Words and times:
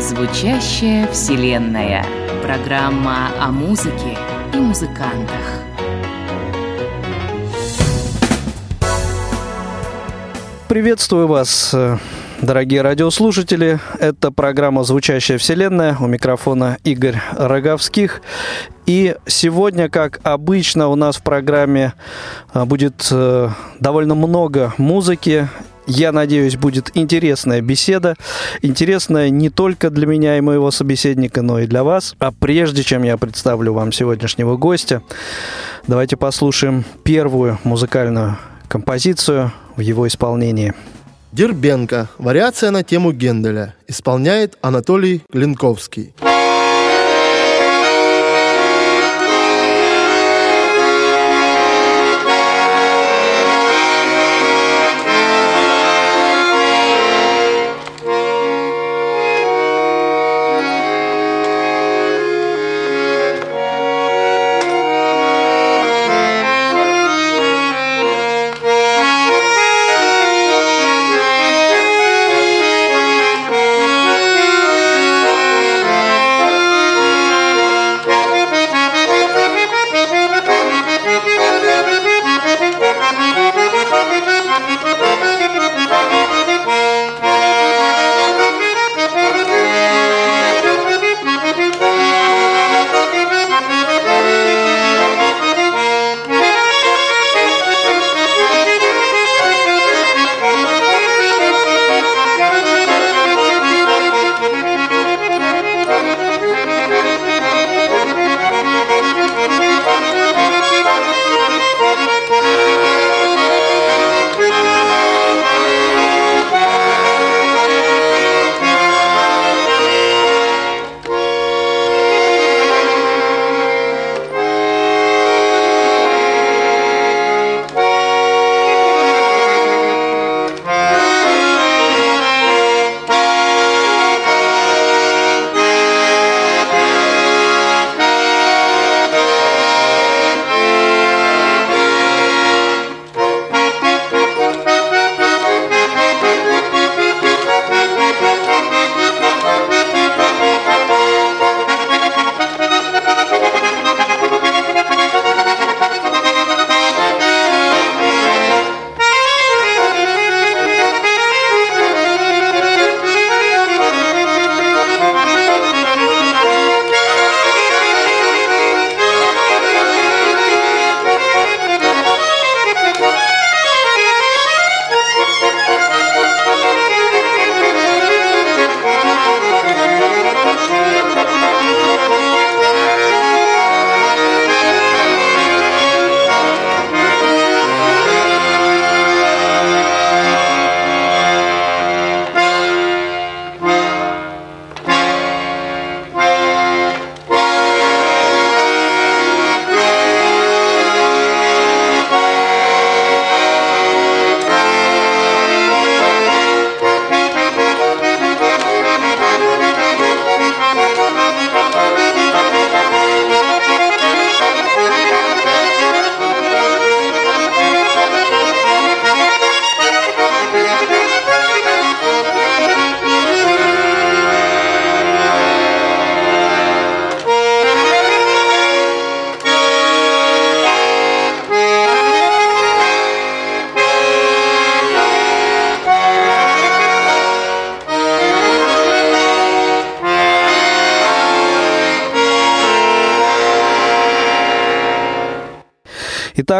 Звучащая 0.00 1.06
вселенная. 1.12 2.04
Программа 2.42 3.28
о 3.40 3.52
музыке 3.52 4.18
и 4.52 4.56
музыкантах. 4.56 5.62
Приветствую 10.68 11.28
вас, 11.28 11.74
дорогие 12.42 12.82
радиослушатели. 12.82 13.80
Это 13.98 14.30
программа 14.30 14.84
«Звучащая 14.84 15.38
вселенная». 15.38 15.96
У 16.00 16.06
микрофона 16.06 16.78
Игорь 16.84 17.16
Роговских. 17.32 18.22
И 18.86 19.16
сегодня, 19.26 19.88
как 19.88 20.20
обычно, 20.22 20.88
у 20.88 20.94
нас 20.94 21.16
в 21.16 21.22
программе 21.22 21.94
а, 22.52 22.64
будет 22.64 23.08
э, 23.10 23.48
довольно 23.80 24.14
много 24.14 24.72
музыки. 24.78 25.48
Я 25.86 26.12
надеюсь, 26.12 26.56
будет 26.56 26.90
интересная 26.94 27.60
беседа. 27.60 28.16
Интересная 28.62 29.30
не 29.30 29.50
только 29.50 29.90
для 29.90 30.06
меня 30.06 30.38
и 30.38 30.40
моего 30.40 30.70
собеседника, 30.70 31.42
но 31.42 31.60
и 31.60 31.66
для 31.66 31.84
вас. 31.84 32.14
А 32.18 32.32
прежде 32.32 32.82
чем 32.82 33.02
я 33.02 33.16
представлю 33.16 33.72
вам 33.72 33.92
сегодняшнего 33.92 34.56
гостя, 34.56 35.02
давайте 35.86 36.16
послушаем 36.16 36.84
первую 37.04 37.58
музыкальную 37.64 38.38
композицию 38.68 39.52
в 39.76 39.80
его 39.80 40.06
исполнении. 40.06 40.74
Дербенко. 41.32 42.08
Вариация 42.18 42.70
на 42.70 42.82
тему 42.82 43.12
Генделя. 43.12 43.74
Исполняет 43.86 44.56
Анатолий 44.62 45.22
Глинковский. 45.30 46.14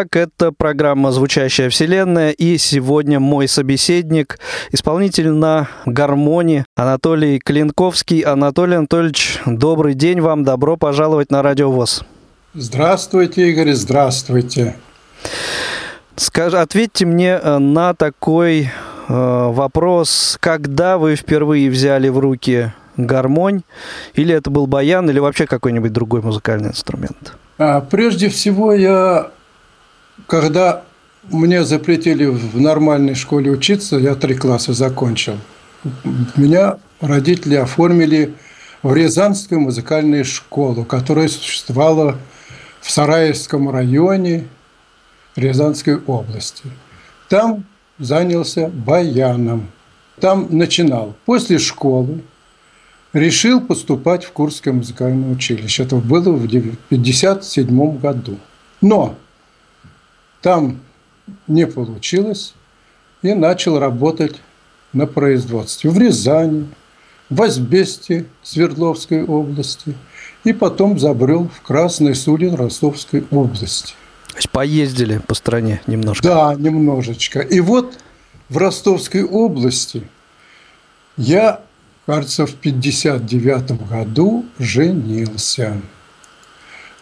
Итак, 0.01 0.15
это 0.15 0.53
программа 0.53 1.11
«Звучащая 1.11 1.71
вселенная», 1.71 2.31
и 2.31 2.57
сегодня 2.57 3.19
мой 3.19 3.49
собеседник, 3.49 4.39
исполнитель 4.71 5.31
на 5.31 5.67
гармонии 5.87 6.65
Анатолий 6.77 7.41
Клинковский. 7.41 8.21
Анатолий 8.21 8.77
Анатольевич, 8.77 9.41
добрый 9.45 9.95
день 9.95 10.21
вам, 10.21 10.45
добро 10.45 10.77
пожаловать 10.77 11.33
на 11.33 11.43
Радио 11.43 11.73
ВОЗ. 11.73 12.05
Здравствуйте, 12.55 13.51
Игорь, 13.51 13.73
здравствуйте. 13.73 14.77
Скажи, 16.15 16.59
ответьте 16.59 17.05
мне 17.05 17.41
э, 17.43 17.59
на 17.59 17.93
такой 17.93 18.71
э, 19.09 19.13
вопрос, 19.13 20.39
когда 20.39 20.99
вы 20.99 21.17
впервые 21.17 21.71
взяли 21.71 22.09
в 22.09 22.21
руки 22.21 22.73
гармонь, 22.97 23.63
или 24.15 24.33
это 24.33 24.49
был 24.49 24.69
баян, 24.69 25.11
или 25.11 25.19
вообще 25.19 25.47
какой-нибудь 25.47 25.93
другой 25.93 26.23
музыкальный 26.23 26.69
инструмент? 26.69 27.33
А, 27.59 27.81
прежде 27.81 28.29
всего, 28.29 28.73
я 28.73 29.33
когда 30.27 30.85
мне 31.31 31.65
запретили 31.65 32.25
в 32.27 32.61
нормальной 32.61 33.15
школе 33.15 33.51
учиться, 33.51 33.97
я 33.97 34.15
три 34.15 34.35
класса 34.35 34.73
закончил. 34.73 35.37
Меня 36.37 36.79
родители 37.01 37.55
оформили 37.55 38.35
в 38.83 38.95
Рязанскую 38.95 39.61
музыкальную 39.61 40.25
школу, 40.25 40.85
которая 40.85 41.29
существовала 41.29 42.19
в 42.81 42.91
Сараевском 42.91 43.71
районе 43.71 44.47
Рязанской 45.37 45.97
области. 45.97 46.65
Там 47.29 47.65
занялся 47.99 48.69
баяном. 48.69 49.69
Там 50.21 50.49
начинал. 50.51 51.15
После 51.27 51.59
школы 51.59 52.23
решил 53.13 53.61
поступать 53.61 54.25
в 54.25 54.33
Курское 54.33 54.73
музыкальное 54.73 55.31
училище. 55.31 55.85
Это 55.85 55.97
было 55.97 56.31
в 56.33 56.45
1957 56.45 57.99
году. 57.99 58.39
Но 58.81 59.17
там 60.43 60.81
не 61.47 61.67
получилось 61.67 62.55
и 63.23 63.35
начал 63.35 63.79
работать 63.79 64.37
на 64.93 65.07
производстве 65.07 65.91
в 65.91 65.99
Рязани, 65.99 66.67
в 67.31 67.43
Азбесте 67.43 68.27
Свердловской 68.43 69.25
области 69.25 69.95
и 70.45 70.53
потом 70.53 70.99
забрел 70.99 71.49
в 71.49 71.61
Красный 71.63 72.15
Сулин 72.15 72.55
Ростовской 72.55 73.25
области. 73.31 73.95
То 74.29 74.37
есть 74.37 74.51
поездили 74.51 75.19
по 75.19 75.35
стране 75.35 75.83
немножко? 75.87 76.23
Да, 76.23 76.55
немножечко. 76.55 77.41
И 77.41 77.61
вот 77.61 77.99
в 78.49 78.57
Ростовской 78.57 79.25
области 79.25 80.05
я, 81.17 81.61
кажется, 82.07 82.47
в 82.47 82.55
59 82.55 83.89
году 83.89 84.47
женился. 84.59 85.81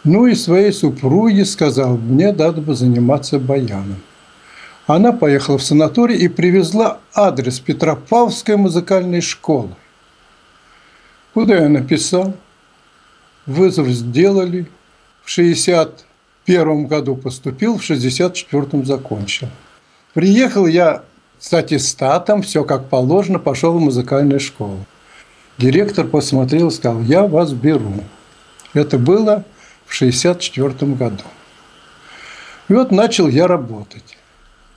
Ну 0.07 0.25
и 0.25 0.35
своей 0.35 0.71
супруге 0.71 1.43
сказал, 1.43 1.97
мне 1.97 2.31
надо 2.31 2.61
бы 2.61 2.75
заниматься 2.75 3.39
баяном. 3.39 3.97
Она 4.85 5.11
поехала 5.11 5.57
в 5.57 5.63
санаторий 5.63 6.15
и 6.15 6.29
привезла 6.29 6.99
адрес 7.13 7.59
Петропавловской 7.59 8.55
музыкальной 8.55 9.19
школы. 9.19 9.71
Куда 11.33 11.57
я 11.57 11.67
написал? 11.67 12.33
Вызов 13.45 13.89
сделали. 13.89 14.67
В 15.25 15.29
61 15.29 16.85
году 16.85 17.17
поступил, 17.17 17.77
в 17.77 17.83
64 17.83 18.85
закончил. 18.85 19.49
Приехал 20.13 20.67
я 20.67 21.03
с 21.37 21.53
аттестатом, 21.53 22.43
все 22.43 22.63
как 22.63 22.87
положено, 22.87 23.39
пошел 23.39 23.73
в 23.73 23.81
музыкальную 23.81 24.39
школу. 24.39 24.85
Директор 25.57 26.07
посмотрел 26.07 26.69
и 26.69 26.71
сказал, 26.71 27.01
я 27.01 27.27
вас 27.27 27.51
беру. 27.51 27.91
Это 28.73 28.97
было 28.97 29.43
в 29.87 29.95
1964 29.95 30.93
году. 30.93 31.23
И 32.69 32.73
вот 32.73 32.91
начал 32.91 33.27
я 33.27 33.47
работать. 33.47 34.17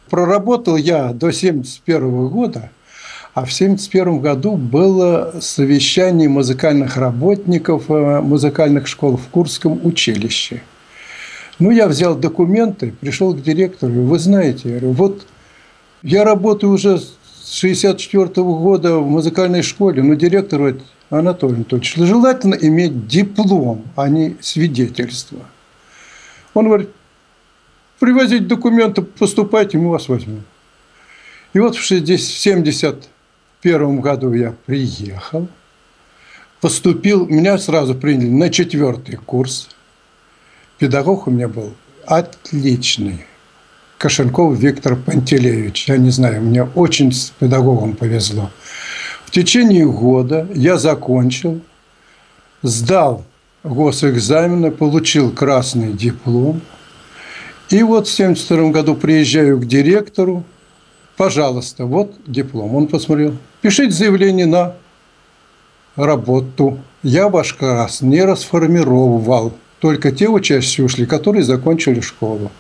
Проработал 0.09 0.77
я 0.77 1.09
до 1.09 1.29
1971 1.29 2.29
года, 2.29 2.71
а 3.35 3.45
в 3.45 3.53
1971 3.53 4.21
году 4.21 4.57
было 4.57 5.35
совещание 5.41 6.29
музыкальных 6.29 6.97
работников 6.97 7.85
э, 7.89 8.21
музыкальных 8.21 8.87
школ 8.87 9.17
в 9.17 9.29
Курском 9.29 9.81
училище. 9.85 10.63
Ну, 11.61 11.71
я 11.71 11.89
взял 11.89 12.17
документы, 12.17 12.93
пришел 13.01 13.35
к 13.35 13.43
директору, 13.43 13.93
вы 13.93 14.19
знаете, 14.19 14.63
я 14.65 14.71
говорю, 14.79 14.93
вот 14.93 15.27
я 16.03 16.25
работаю 16.25 16.73
уже 16.73 17.01
с 17.51 17.55
64 17.55 18.29
года 18.45 18.99
в 18.99 19.11
музыкальной 19.11 19.63
школе, 19.63 20.05
но 20.05 20.15
директор 20.15 20.61
говорит, 20.61 20.83
Анатолий 21.11 21.57
Анатольевич, 21.57 21.97
желательно 21.97 22.55
иметь 22.55 23.09
диплом, 23.09 23.83
а 23.97 24.09
не 24.09 24.37
свидетельство. 24.41 25.41
Он 26.55 26.67
говорит, 26.67 26.91
привозить 27.99 28.47
документы, 28.47 29.03
поступайте, 29.03 29.79
мы 29.79 29.91
вас 29.91 30.09
возьмем. 30.09 30.45
И 31.53 31.59
вот 31.59 31.75
в 31.75 31.85
1971 31.85 34.01
году 34.01 34.33
я 34.33 34.55
приехал, 34.67 35.49
поступил, 36.61 37.27
меня 37.27 37.59
сразу 37.59 37.97
приняли 37.97 38.31
на 38.31 38.51
четвертый 38.51 39.17
курс. 39.17 39.71
Педагог 40.79 41.27
у 41.27 41.33
меня 41.33 41.49
был 41.49 41.75
отличный. 42.07 43.27
Кошельков 44.01 44.57
Виктор 44.57 44.97
Пантелеевич. 44.97 45.87
Я 45.87 45.99
не 45.99 46.09
знаю, 46.09 46.41
мне 46.41 46.65
очень 46.65 47.13
с 47.13 47.35
педагогом 47.39 47.93
повезло. 47.93 48.51
В 49.27 49.31
течение 49.31 49.85
года 49.85 50.49
я 50.55 50.79
закончил, 50.79 51.61
сдал 52.63 53.25
госэкзамены, 53.63 54.71
получил 54.71 55.31
красный 55.31 55.93
диплом. 55.93 56.63
И 57.69 57.83
вот 57.83 58.09
в 58.09 58.15
1972 58.15 58.71
году 58.71 58.95
приезжаю 58.95 59.61
к 59.61 59.67
директору, 59.67 60.45
пожалуйста, 61.19 61.85
вот 61.85 62.15
диплом. 62.27 62.75
Он 62.77 62.87
посмотрел, 62.87 63.37
пишите 63.61 63.91
заявление 63.91 64.47
на 64.47 64.77
работу. 65.95 66.79
Я 67.03 67.29
ваш 67.29 67.53
класс 67.53 68.01
не 68.01 68.25
расформировал, 68.25 69.53
только 69.79 70.11
те 70.11 70.27
учащиеся 70.29 70.85
ушли, 70.85 71.05
которые 71.05 71.43
закончили 71.43 72.01
школу. 72.01 72.51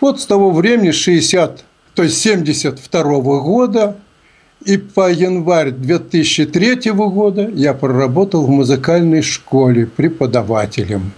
Вот 0.00 0.20
с 0.20 0.26
того 0.26 0.50
времени, 0.50 0.90
60, 0.90 1.64
то 1.94 2.02
есть 2.02 2.18
72 2.18 3.02
года, 3.40 3.96
и 4.64 4.76
по 4.76 5.10
январь 5.10 5.70
2003 5.70 6.92
года 6.92 7.48
я 7.54 7.72
проработал 7.74 8.46
в 8.46 8.50
музыкальной 8.50 9.22
школе 9.22 9.86
преподавателем. 9.86 11.12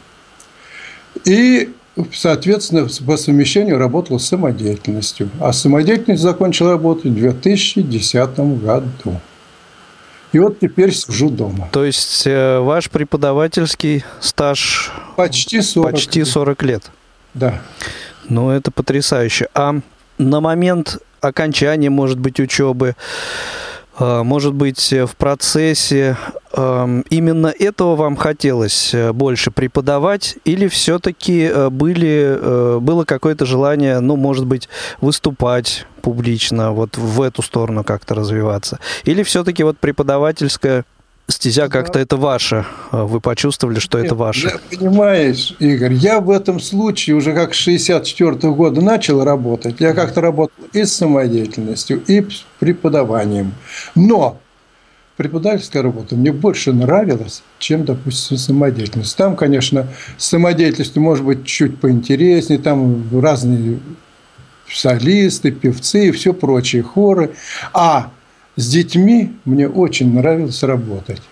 И, 1.25 1.70
соответственно, 2.12 2.88
по 3.06 3.16
совмещению 3.16 3.78
работал 3.78 4.19
с 4.19 4.26
самодеятельностью. 4.26 5.30
А 5.40 5.52
самодеятельность 5.52 6.22
закончил 6.22 6.69
работать 6.69 7.06
в 7.06 7.14
2010 7.14 8.38
году. 8.62 9.20
И 10.32 10.38
вот 10.38 10.60
теперь 10.60 10.92
сижу 10.92 11.30
дома. 11.30 11.69
То 11.72 11.84
есть 11.84 12.26
э, 12.26 12.58
ваш 12.58 12.90
преподавательский 12.90 14.04
стаж 14.20 14.92
почти 15.16 15.62
40, 15.62 15.90
почти 15.90 16.25
40 16.25 16.62
лет. 16.64 16.90
Да. 17.32 17.62
Ну, 18.28 18.50
это 18.50 18.70
потрясающе. 18.70 19.48
А 19.54 19.76
на 20.19 20.40
момент 20.40 20.98
окончания, 21.20 21.90
может 21.90 22.19
быть, 22.19 22.40
учебы, 22.40 22.94
а, 23.98 24.22
может 24.22 24.54
быть, 24.54 24.92
в 24.92 25.16
процессе 25.16 26.16
именно 26.52 27.52
этого 27.58 27.94
вам 27.94 28.16
хотелось 28.16 28.94
э, 28.94 29.12
больше 29.12 29.50
преподавать 29.50 30.38
или 30.44 30.66
все-таки 30.66 31.42
э, 31.42 31.69
были, 31.69 32.38
э, 32.40 32.78
было 32.80 33.04
какое-то 33.04 33.44
желание, 33.44 34.00
ну, 34.00 34.16
может 34.16 34.46
быть, 34.46 34.69
выступать 35.00 35.86
публично, 36.00 36.72
вот 36.72 36.96
в 36.96 37.20
эту 37.20 37.42
сторону 37.42 37.84
как-то 37.84 38.14
развиваться? 38.14 38.78
Или 39.04 39.23
все-таки 39.23 39.62
вот 39.62 39.78
преподавательская 39.78 40.85
стезя 41.28 41.68
как-то 41.68 41.99
это 41.99 42.16
ваше. 42.16 42.64
А 42.90 43.04
вы 43.04 43.20
почувствовали, 43.20 43.78
что 43.78 43.99
это 43.99 44.14
ваше. 44.14 44.58
Понимаешь, 44.70 45.54
Игорь, 45.58 45.92
я 45.92 46.20
в 46.20 46.30
этом 46.30 46.61
случае 46.61 47.16
уже 47.16 47.35
как 47.35 47.54
с 47.54 47.58
64 47.58 48.30
-го 48.30 48.54
года 48.54 48.80
начал 48.80 49.23
работать. 49.23 49.76
Я 49.80 49.92
как-то 49.92 50.20
работал 50.20 50.64
и 50.73 50.85
с 50.85 50.92
самодеятельностью, 50.92 52.02
и 52.06 52.20
с 52.23 52.44
преподаванием. 52.58 53.52
Но 53.94 54.38
преподавательская 55.16 55.82
работа 55.82 56.16
мне 56.16 56.32
больше 56.32 56.73
нравилась, 56.73 57.42
чем, 57.58 57.85
допустим, 57.85 58.37
самодеятельность. 58.37 59.16
Там, 59.16 59.37
конечно, 59.37 59.87
с 60.16 60.26
самодеятельностью 60.26 61.02
может 61.02 61.25
быть 61.25 61.44
чуть 61.44 61.78
поинтереснее, 61.80 62.58
там 62.58 63.04
разные 63.20 63.80
солисты, 64.70 65.50
певцы 65.50 66.08
и 66.08 66.11
все 66.11 66.32
прочие 66.32 66.82
хоры. 66.82 67.30
А 67.73 68.11
с 68.58 68.66
детьми 68.66 69.36
мне 69.44 69.68
очень 69.68 70.12
нравилось 70.12 70.64
работать. 70.64 71.22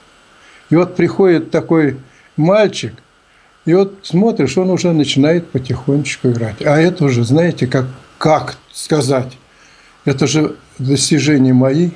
И 0.71 0.77
вот 0.77 0.95
приходит 0.95 1.51
такой 1.51 1.97
мальчик, 2.37 2.93
и 3.65 3.75
вот 3.75 3.99
смотришь, 4.05 4.57
он 4.57 4.71
уже 4.71 4.93
начинает 4.93 5.51
потихонечку 5.51 6.29
играть. 6.29 6.65
А 6.65 6.79
это 6.79 7.05
уже, 7.05 7.25
знаете, 7.25 7.67
как, 7.67 7.87
как 8.19 8.57
сказать, 8.73 9.37
это 10.05 10.29
же 10.29 10.55
достижения 10.79 11.53
мои. 11.53 11.91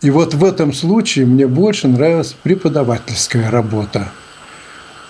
И 0.00 0.08
вот 0.08 0.32
в 0.32 0.42
этом 0.42 0.72
случае 0.72 1.26
мне 1.26 1.46
больше 1.46 1.86
нравилась 1.86 2.34
преподавательская 2.42 3.50
работа. 3.50 4.08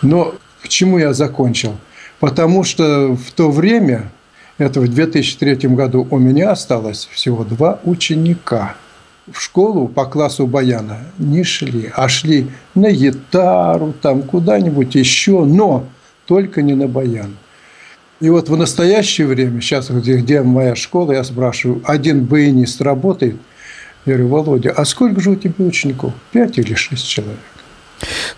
Но 0.02 0.34
почему 0.62 0.98
я 0.98 1.12
закончил? 1.12 1.76
Потому 2.18 2.64
что 2.64 3.14
в 3.14 3.30
то 3.30 3.52
время, 3.52 4.10
это 4.58 4.80
в 4.80 4.88
2003 4.88 5.68
году, 5.68 6.08
у 6.10 6.18
меня 6.18 6.50
осталось 6.50 7.08
всего 7.12 7.44
два 7.44 7.78
ученика– 7.84 8.74
в 9.30 9.40
школу 9.40 9.88
по 9.88 10.04
классу 10.04 10.46
баяна 10.46 10.98
не 11.18 11.44
шли, 11.44 11.90
а 11.94 12.08
шли 12.08 12.48
на 12.74 12.90
гитару, 12.90 13.94
там 14.00 14.22
куда-нибудь 14.22 14.94
еще, 14.94 15.44
но 15.44 15.86
только 16.26 16.62
не 16.62 16.74
на 16.74 16.88
баян. 16.88 17.36
И 18.20 18.30
вот 18.30 18.48
в 18.48 18.56
настоящее 18.56 19.26
время, 19.26 19.60
сейчас 19.60 19.90
где, 19.90 20.16
где 20.16 20.42
моя 20.42 20.74
школа, 20.74 21.12
я 21.12 21.24
спрашиваю, 21.24 21.82
один 21.84 22.24
баянист 22.24 22.80
работает, 22.80 23.36
я 24.06 24.14
говорю, 24.14 24.28
Володя, 24.28 24.70
а 24.70 24.84
сколько 24.84 25.20
же 25.20 25.30
у 25.30 25.36
тебя 25.36 25.64
учеников? 25.64 26.12
Пять 26.30 26.58
или 26.58 26.74
шесть 26.74 27.08
человек? 27.08 27.38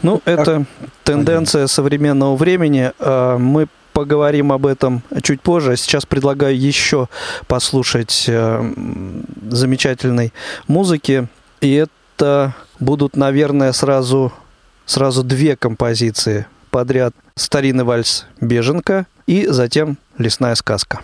Ну, 0.02 0.22
это 0.24 0.64
тенденция 1.02 1.66
современного 1.66 2.36
времени. 2.36 2.92
А, 3.00 3.36
мы 3.38 3.66
поговорим 3.96 4.52
об 4.52 4.66
этом 4.66 5.02
чуть 5.22 5.40
позже. 5.40 5.74
Сейчас 5.78 6.04
предлагаю 6.04 6.54
еще 6.54 7.08
послушать 7.46 8.26
э, 8.28 8.72
замечательной 9.48 10.34
музыки. 10.68 11.28
И 11.62 11.72
это 11.72 12.52
будут, 12.78 13.16
наверное, 13.16 13.72
сразу, 13.72 14.34
сразу 14.84 15.22
две 15.24 15.56
композиции 15.56 16.44
подряд. 16.70 17.14
Старинный 17.36 17.84
вальс 17.84 18.26
«Беженка» 18.38 19.06
и 19.26 19.46
затем 19.46 19.96
«Лесная 20.18 20.56
сказка». 20.56 21.00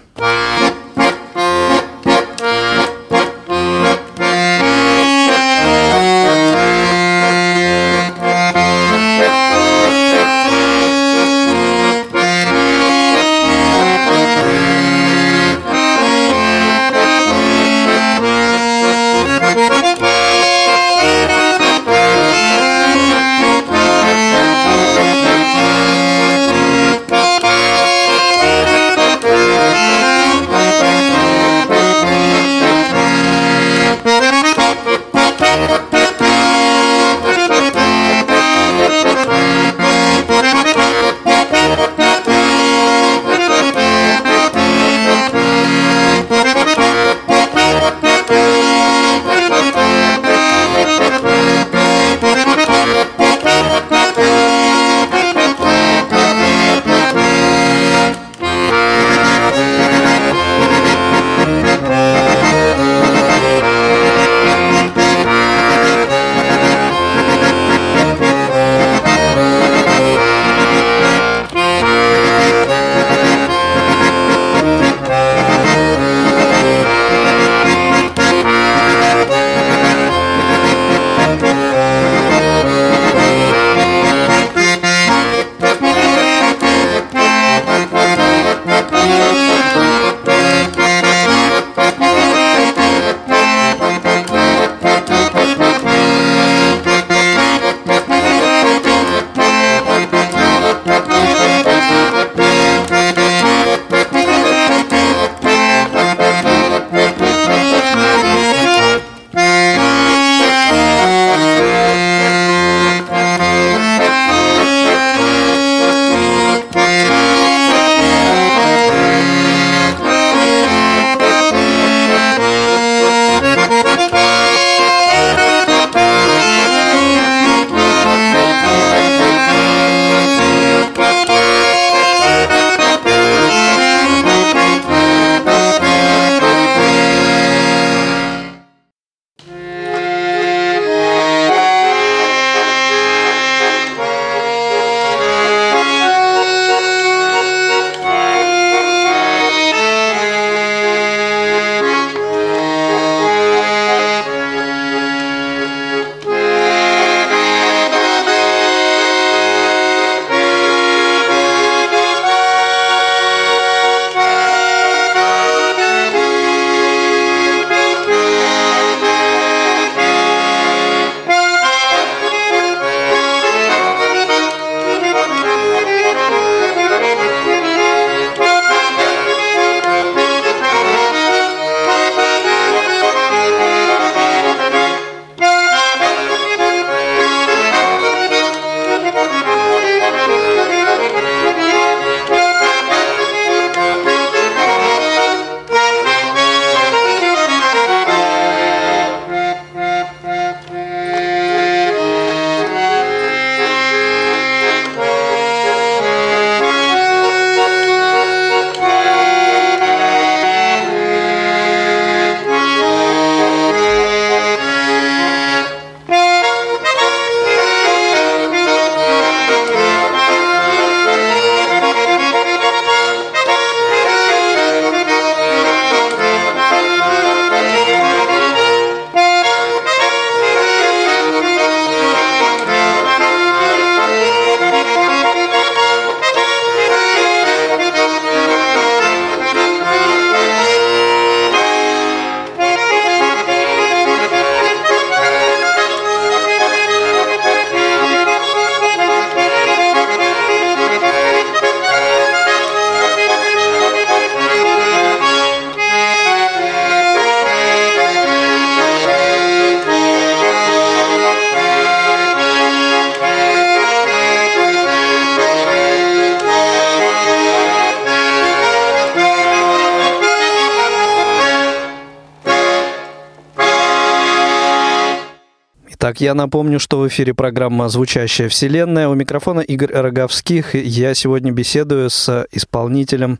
Так, 276.03 276.21
я 276.21 276.35
напомню, 276.35 276.81
что 276.81 276.99
в 276.99 277.07
эфире 277.07 277.33
программа 277.33 277.89
«Звучащая 277.89 278.49
вселенная». 278.49 279.09
У 279.09 279.15
микрофона 279.15 279.61
Игорь 279.61 279.93
Роговских. 279.93 280.75
Я 280.75 281.15
сегодня 281.15 281.53
беседую 281.53 282.11
с 282.11 282.45
исполнителем 282.51 283.39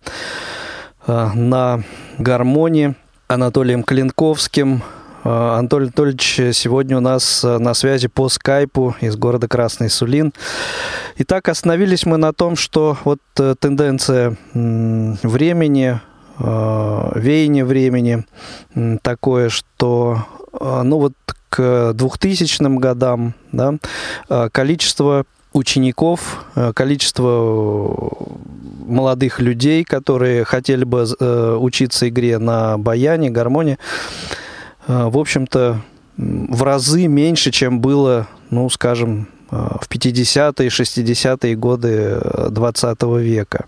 э, 1.09 1.31
на 1.35 1.83
гармонии 2.19 2.95
Анатолием 3.27 3.83
Клинковским 3.83 4.81
Э, 5.25 5.59
Анатолий 5.59 5.87
Анатольевич 5.87 6.41
сегодня 6.53 6.97
у 6.97 7.01
нас 7.01 7.45
э, 7.45 7.59
на 7.59 7.75
связи 7.75 8.09
по 8.09 8.29
скайпу 8.29 8.95
из 9.01 9.17
города 9.17 9.49
Красный 9.49 9.91
Сулин. 9.91 10.33
Итак, 11.19 11.49
остановились 11.49 12.07
мы 12.07 12.17
на 12.17 12.33
том, 12.33 12.57
что 12.57 12.97
вот 13.05 13.21
тенденция 13.35 14.37
времени, 14.55 16.01
веяние 16.39 17.65
времени 17.65 18.25
такое, 19.03 19.51
что 19.51 20.27
ну 20.59 20.99
вот 20.99 21.13
к 21.53 21.93
2000 21.93 22.79
годам 22.79 23.35
да, 23.53 23.75
количество 24.51 25.27
учеников, 25.53 26.47
количество 26.75 28.11
молодых 28.87 29.39
людей, 29.39 29.85
которые 29.85 30.45
хотели 30.45 30.85
бы 30.85 31.05
учиться 31.59 32.09
игре 32.09 32.39
на 32.39 32.79
баяне, 32.79 33.29
гармонии, 33.29 33.79
Э, 34.87 35.09
в 35.09 35.19
общем-то, 35.19 35.81
в 36.17 36.63
разы 36.63 37.07
меньше, 37.07 37.51
чем 37.51 37.81
было, 37.81 38.29
ну, 38.51 38.69
скажем, 38.71 39.29
э, 39.51 39.57
в 39.81 39.89
50-е, 39.89 40.69
60-е 40.69 41.57
годы 41.57 42.21
20 42.51 42.99
э, 43.03 43.19
века. 43.21 43.67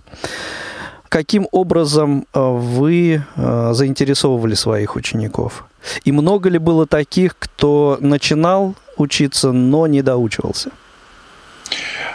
Каким 1.08 1.46
образом 1.52 2.26
вы 2.34 3.22
заинтересовывали 3.36 4.54
своих 4.54 4.96
учеников? 4.96 5.64
И 6.04 6.12
много 6.12 6.48
ли 6.48 6.58
было 6.58 6.86
таких, 6.86 7.36
кто 7.38 7.98
начинал 8.00 8.74
учиться, 8.96 9.52
но 9.52 9.86
не 9.86 10.02
доучивался? 10.02 10.70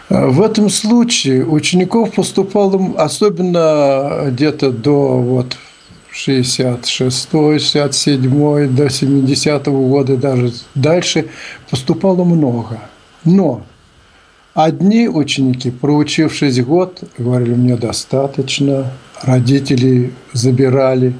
В 0.09 0.41
этом 0.41 0.69
случае 0.69 1.45
учеников 1.45 2.13
поступало, 2.13 2.95
особенно 2.97 4.29
где-то 4.31 4.71
до 4.71 5.19
вот 5.19 5.57
66 6.11 7.29
67 7.31 8.75
до 8.75 8.85
70-го 8.85 9.87
года, 9.87 10.17
даже 10.17 10.51
дальше, 10.73 11.27
поступало 11.69 12.23
много. 12.23 12.79
Но 13.23 13.61
одни 14.53 15.07
ученики, 15.07 15.69
проучившись 15.69 16.61
год, 16.63 17.03
говорили, 17.17 17.53
мне 17.53 17.75
достаточно, 17.75 18.91
родители 19.21 20.11
забирали, 20.33 21.13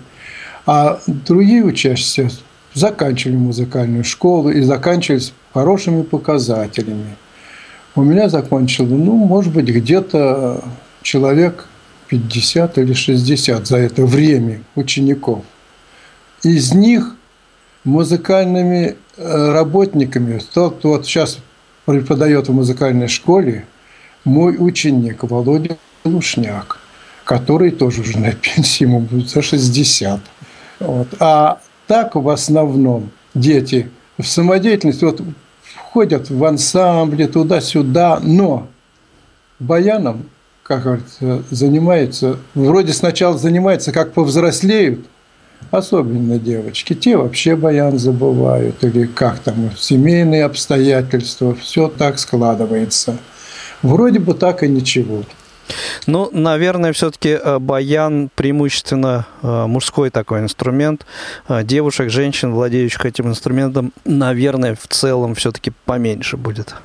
а 0.66 1.00
другие 1.08 1.64
учащиеся 1.64 2.30
заканчивали 2.74 3.36
музыкальную 3.36 4.04
школу 4.04 4.50
и 4.50 4.62
заканчивались 4.62 5.34
хорошими 5.54 6.04
показателями. 6.04 7.16
У 7.96 8.04
меня 8.04 8.30
закончил, 8.30 8.86
ну, 8.86 9.16
может 9.16 9.52
быть, 9.52 9.66
где-то 9.66 10.64
человек 11.02 11.68
50 12.08 12.78
или 12.78 12.94
60 12.94 13.68
за 13.68 13.78
это 13.78 14.06
время 14.06 14.62
учеников. 14.76 15.44
Из 16.44 16.74
них 16.74 17.16
музыкальными 17.84 18.96
э, 19.18 19.52
работниками, 19.52 20.42
тот, 20.54 20.78
кто 20.78 20.90
вот 20.90 21.06
сейчас 21.06 21.40
преподает 21.86 22.48
в 22.48 22.54
музыкальной 22.54 23.08
школе, 23.08 23.66
мой 24.24 24.56
ученик 24.60 25.24
Володя 25.24 25.78
Лушняк, 26.04 26.80
который 27.24 27.72
тоже 27.72 28.02
уже 28.02 28.20
на 28.20 28.32
пенсии, 28.32 28.84
ему 28.84 29.00
будет 29.00 29.30
за 29.30 29.42
60. 29.42 30.20
Вот. 30.80 31.08
А 31.20 31.60
так 31.88 32.16
в 32.16 32.30
основном 32.30 33.12
дети 33.34 33.90
в 34.18 34.26
самодеятельность 34.26 35.02
вот, 35.02 35.22
входят 35.62 36.30
в 36.30 36.44
ансамбли 36.44 37.26
туда-сюда, 37.26 38.20
но 38.22 38.68
баяном 39.60 40.26
как 40.70 40.84
говорится, 40.84 41.44
занимаются, 41.50 42.38
вроде 42.54 42.94
сначала 42.94 43.36
занимаются, 43.36 43.92
как 43.92 44.14
повзрослеют, 44.14 45.00
особенно 45.72 46.38
девочки, 46.38 46.94
те 46.94 47.18
вообще 47.18 47.56
баян 47.56 47.98
забывают, 47.98 48.84
или 48.84 49.08
как 49.08 49.40
там, 49.40 49.72
семейные 49.76 50.44
обстоятельства, 50.44 51.56
все 51.56 51.88
так 51.88 52.20
складывается. 52.20 53.18
Вроде 53.82 54.20
бы 54.20 54.36
так 54.36 54.62
и 54.62 54.68
ничего. 54.68 55.24
Ну, 56.08 56.30
наверное, 56.32 56.94
все-таки 56.94 57.30
э, 57.30 57.60
баян 57.60 58.30
преимущественно 58.34 59.28
э, 59.42 59.66
мужской 59.68 60.10
такой 60.10 60.40
инструмент. 60.40 61.06
Э, 61.48 61.64
девушек, 61.64 62.10
женщин, 62.10 62.54
владеющих 62.54 63.06
этим 63.06 63.28
инструментом, 63.28 63.94
наверное, 64.06 64.76
в 64.76 64.88
целом 64.88 65.36
все-таки 65.36 65.72
поменьше 65.86 66.38
будет. 66.38 66.76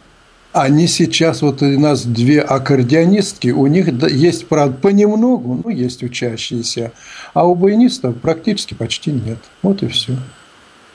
Они 0.53 0.87
сейчас, 0.87 1.42
вот 1.42 1.62
у 1.62 1.81
нас 1.81 2.05
две 2.05 2.40
аккордеонистки, 2.40 3.49
у 3.49 3.66
них 3.66 3.88
есть, 4.09 4.47
правда, 4.47 4.77
понемногу, 4.77 5.62
ну, 5.64 5.70
есть 5.70 6.05
учащиеся, 6.05 6.92
а 7.33 7.44
у 7.44 7.57
баянистов 7.57 8.16
практически 8.20 8.75
почти 8.75 9.11
нет. 9.11 9.38
Вот 9.62 9.83
и 9.83 9.88
все. 9.88 10.16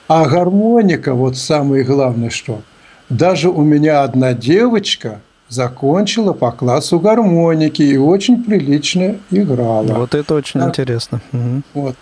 А 0.08 0.26
гармоника, 0.26 1.14
вот 1.14 1.36
самое 1.36 1.84
главное, 1.84 2.30
что 2.30 2.62
даже 3.10 3.50
у 3.50 3.62
меня 3.62 4.02
одна 4.02 4.32
девочка 4.32 5.20
закончила 5.50 6.32
по 6.32 6.52
классу 6.52 6.98
гармоники 6.98 7.82
и 7.82 7.98
очень 7.98 8.42
прилично 8.42 9.16
играла. 9.30 9.92
Вот 9.92 10.14
это 10.14 10.34
очень 10.34 10.60
да. 10.60 10.68
интересно. 10.68 11.20
Угу. 11.32 11.62
Вот. 11.74 11.96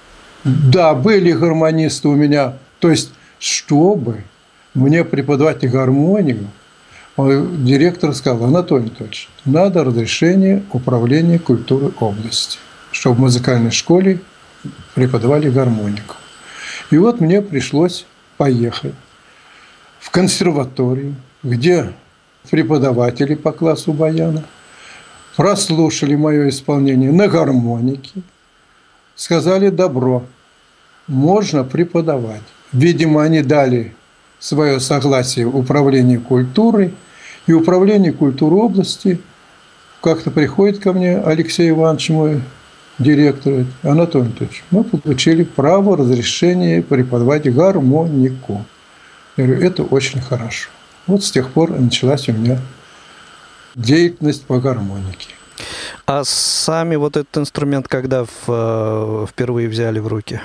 Да, 0.45 0.95
были 0.95 1.33
гармонисты 1.33 2.09
у 2.09 2.15
меня. 2.15 2.55
То 2.79 2.91
есть, 2.91 3.11
чтобы 3.41 4.23
мне 4.75 5.03
преподавать 5.05 5.69
гармонию, 5.69 6.47
директор 7.17 8.15
сказал, 8.15 8.45
Анатолий 8.45 8.85
Анатольевич, 8.87 9.29
надо 9.45 9.83
разрешение 9.83 10.63
управления 10.73 11.39
культуры 11.41 11.91
области, 11.99 12.59
чтобы 12.93 13.17
в 13.17 13.21
музыкальной 13.21 13.73
школе 13.73 14.21
преподавали 14.95 15.51
гармонику. 15.51 16.15
И 16.91 16.99
вот 16.99 17.21
мне 17.21 17.43
пришлось 17.43 18.07
поехать 18.37 18.95
в 19.99 20.11
консерваторию, 20.11 21.17
где 21.43 21.93
преподаватели 22.51 23.35
по 23.35 23.53
классу 23.53 23.93
баяна 23.93 24.45
прослушали 25.37 26.15
мое 26.15 26.49
исполнение 26.49 27.13
на 27.13 27.29
гармонике, 27.29 28.23
сказали 29.15 29.69
добро, 29.69 30.25
можно 31.07 31.65
преподавать. 31.65 32.43
Видимо, 32.73 33.23
они 33.23 33.43
дали 33.43 33.95
свое 34.39 34.81
согласие 34.81 35.47
управлению 35.47 36.21
культурой– 36.21 36.95
и 37.49 37.53
управление 37.53 38.13
культуры 38.13 38.55
области 38.57 39.21
как-то 40.03 40.31
приходит 40.31 40.79
ко 40.79 40.93
мне 40.93 41.19
Алексей 41.19 41.71
Иванович, 41.71 42.11
мой 42.11 42.43
директор, 42.99 43.65
Анатолий 43.83 44.27
Анатольевич, 44.27 44.63
мы 44.71 44.85
получили 44.85 45.43
право 45.43 45.97
разрешения 45.97 46.83
преподавать 46.83 47.53
гармонику. 47.53 48.65
Я 49.37 49.47
говорю, 49.47 49.63
это 49.63 49.83
очень 49.83 50.21
хорошо. 50.21 50.69
Вот 51.09 51.25
с 51.25 51.31
тех 51.33 51.51
пор 51.51 51.71
началась 51.71 52.29
у 52.29 52.33
меня 52.33 52.59
деятельность 53.75 54.45
по 54.45 54.61
гармонике. 54.61 55.31
А 56.07 56.23
сами 56.25 56.95
вот 56.97 57.17
этот 57.17 57.37
инструмент 57.39 57.89
когда 57.89 58.25
в, 58.25 58.31
э, 58.47 59.27
впервые 59.29 59.69
взяли 59.69 59.99
в 59.99 60.07
руки? 60.07 60.41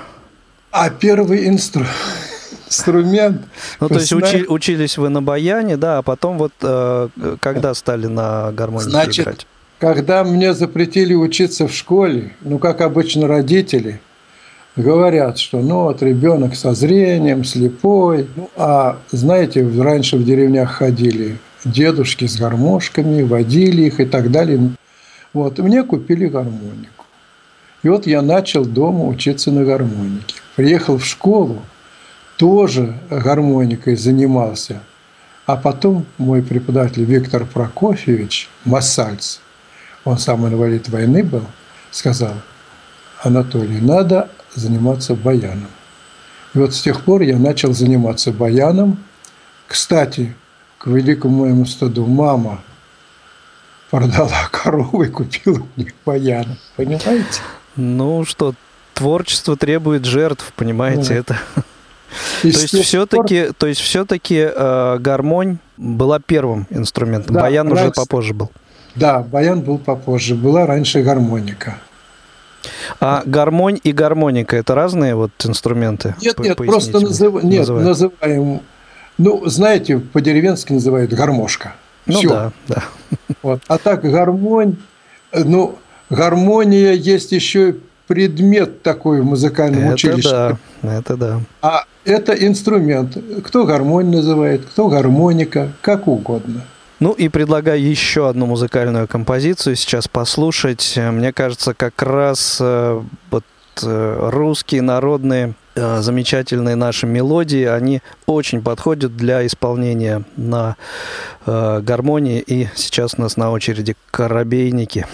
А 0.72 0.90
первый 0.90 1.46
инструмент 1.46 1.92
инструмент. 2.66 3.42
Ну, 3.80 3.88
то 3.88 3.94
есть 3.94 4.12
учи, 4.12 4.44
учились 4.48 4.98
вы 4.98 5.08
на 5.08 5.22
баяне, 5.22 5.76
да, 5.76 5.98
а 5.98 6.02
потом 6.02 6.38
вот 6.38 6.52
э, 6.62 7.08
когда 7.40 7.74
стали 7.74 8.06
на 8.06 8.50
гармонии 8.52 8.88
Значит, 8.88 9.24
играть? 9.26 9.46
когда 9.78 10.24
мне 10.24 10.54
запретили 10.54 11.14
учиться 11.14 11.68
в 11.68 11.72
школе, 11.72 12.34
ну, 12.40 12.58
как 12.58 12.80
обычно 12.80 13.28
родители, 13.28 14.00
говорят, 14.76 15.38
что 15.38 15.60
ну 15.60 15.84
вот 15.84 16.02
ребенок 16.02 16.56
со 16.56 16.74
зрением, 16.74 17.44
слепой. 17.44 18.28
Ну, 18.36 18.50
а 18.56 18.98
знаете, 19.10 19.66
раньше 19.78 20.16
в 20.16 20.24
деревнях 20.24 20.70
ходили 20.72 21.38
дедушки 21.64 22.26
с 22.26 22.36
гармошками, 22.36 23.22
водили 23.22 23.82
их 23.82 24.00
и 24.00 24.04
так 24.04 24.30
далее. 24.30 24.70
Вот, 25.32 25.58
мне 25.58 25.82
купили 25.82 26.26
гармонику. 26.26 27.04
И 27.82 27.88
вот 27.88 28.06
я 28.06 28.22
начал 28.22 28.64
дома 28.64 29.06
учиться 29.06 29.50
на 29.50 29.64
гармонике. 29.64 30.36
Приехал 30.56 30.98
в 30.98 31.04
школу, 31.04 31.62
тоже 32.36 32.98
гармоникой 33.10 33.96
занимался. 33.96 34.80
А 35.46 35.56
потом 35.56 36.06
мой 36.16 36.42
преподаватель 36.42 37.04
Виктор 37.04 37.44
Прокофьевич 37.44 38.48
Массальц, 38.64 39.38
он 40.04 40.16
сам 40.16 40.46
инвалид 40.46 40.88
войны 40.88 41.22
был, 41.22 41.44
сказал, 41.90 42.32
Анатолий, 43.22 43.80
надо 43.80 44.30
заниматься 44.54 45.14
баяном. 45.14 45.68
И 46.54 46.58
вот 46.58 46.74
с 46.74 46.80
тех 46.82 47.02
пор 47.04 47.22
я 47.22 47.36
начал 47.36 47.72
заниматься 47.72 48.32
баяном. 48.32 48.98
Кстати, 49.66 50.34
к 50.78 50.86
великому 50.86 51.40
моему 51.44 51.66
стыду, 51.66 52.06
мама 52.06 52.60
продала 53.90 54.48
корову 54.50 55.02
и 55.02 55.08
купила 55.08 55.66
мне 55.76 55.92
баян. 56.04 56.56
Понимаете? 56.76 57.40
Ну 57.76 58.24
что, 58.24 58.54
творчество 58.94 59.56
требует 59.56 60.04
жертв, 60.04 60.52
понимаете, 60.56 61.08
да. 61.08 61.14
это 61.14 61.38
то 62.42 62.48
есть 62.48 62.78
все-таки, 62.82 63.48
то 63.56 63.66
есть 63.66 63.80
все-таки 63.80 64.48
э, 64.54 64.98
гармонь 65.00 65.58
была 65.76 66.20
первым 66.20 66.66
инструментом. 66.70 67.34
Да, 67.34 67.42
баян 67.42 67.68
раньше, 67.68 67.84
уже 67.84 67.92
попозже 67.92 68.34
был. 68.34 68.50
Да, 68.94 69.20
баян 69.20 69.60
был 69.60 69.78
попозже. 69.78 70.34
Была 70.34 70.66
раньше 70.66 71.02
гармоника. 71.02 71.78
А 73.00 73.22
гармонь 73.26 73.78
и 73.82 73.92
гармоника 73.92 74.56
это 74.56 74.74
разные 74.74 75.14
вот 75.14 75.30
инструменты? 75.44 76.14
Нет, 76.20 76.38
нет, 76.38 76.56
просто 76.56 77.00
назыв... 77.00 77.42
нет, 77.42 77.68
называем. 77.68 78.60
Ну, 79.18 79.42
знаете, 79.46 79.98
по-деревенски 79.98 80.72
называют 80.72 81.12
гармошка. 81.12 81.74
Ну 82.06 82.18
Всё. 82.18 82.28
да, 82.28 82.52
да. 82.68 82.84
Вот. 83.42 83.62
А 83.68 83.78
так 83.78 84.02
гармонь, 84.02 84.76
ну, 85.32 85.78
гармония 86.10 86.92
есть 86.92 87.32
еще 87.32 87.76
предмет 88.06 88.82
такой 88.82 89.22
в 89.22 89.24
музыкальном 89.24 89.84
это 89.84 89.94
училище. 89.94 90.58
Да, 90.82 90.94
это 90.98 91.16
да. 91.16 91.40
А 91.62 91.84
это 92.04 92.32
инструмент. 92.32 93.16
Кто 93.44 93.64
гармонь 93.64 94.10
называет, 94.10 94.64
кто 94.64 94.88
гармоника, 94.88 95.72
как 95.80 96.06
угодно. 96.06 96.62
Ну 97.00 97.12
и 97.12 97.28
предлагаю 97.28 97.82
еще 97.82 98.28
одну 98.28 98.46
музыкальную 98.46 99.08
композицию 99.08 99.76
сейчас 99.76 100.06
послушать. 100.06 100.94
Мне 100.96 101.32
кажется, 101.32 101.74
как 101.74 102.00
раз 102.02 102.58
э, 102.60 103.02
вот 103.30 103.44
э, 103.82 104.28
русские 104.30 104.82
народные 104.82 105.54
э, 105.74 106.00
замечательные 106.00 106.76
наши 106.76 107.06
мелодии, 107.06 107.64
они 107.64 108.00
очень 108.26 108.62
подходят 108.62 109.16
для 109.16 109.44
исполнения 109.46 110.24
на 110.36 110.76
гармонии. 111.46 112.40
И 112.40 112.68
сейчас 112.74 113.14
у 113.18 113.22
нас 113.22 113.36
на 113.36 113.50
очереди 113.50 113.96
«Коробейники». 114.10 115.06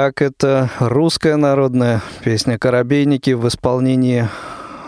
Итак, 0.00 0.22
это 0.22 0.70
русская 0.78 1.36
народная 1.36 2.00
песня 2.24 2.58
«Коробейники» 2.58 3.32
в 3.32 3.46
исполнении 3.46 4.26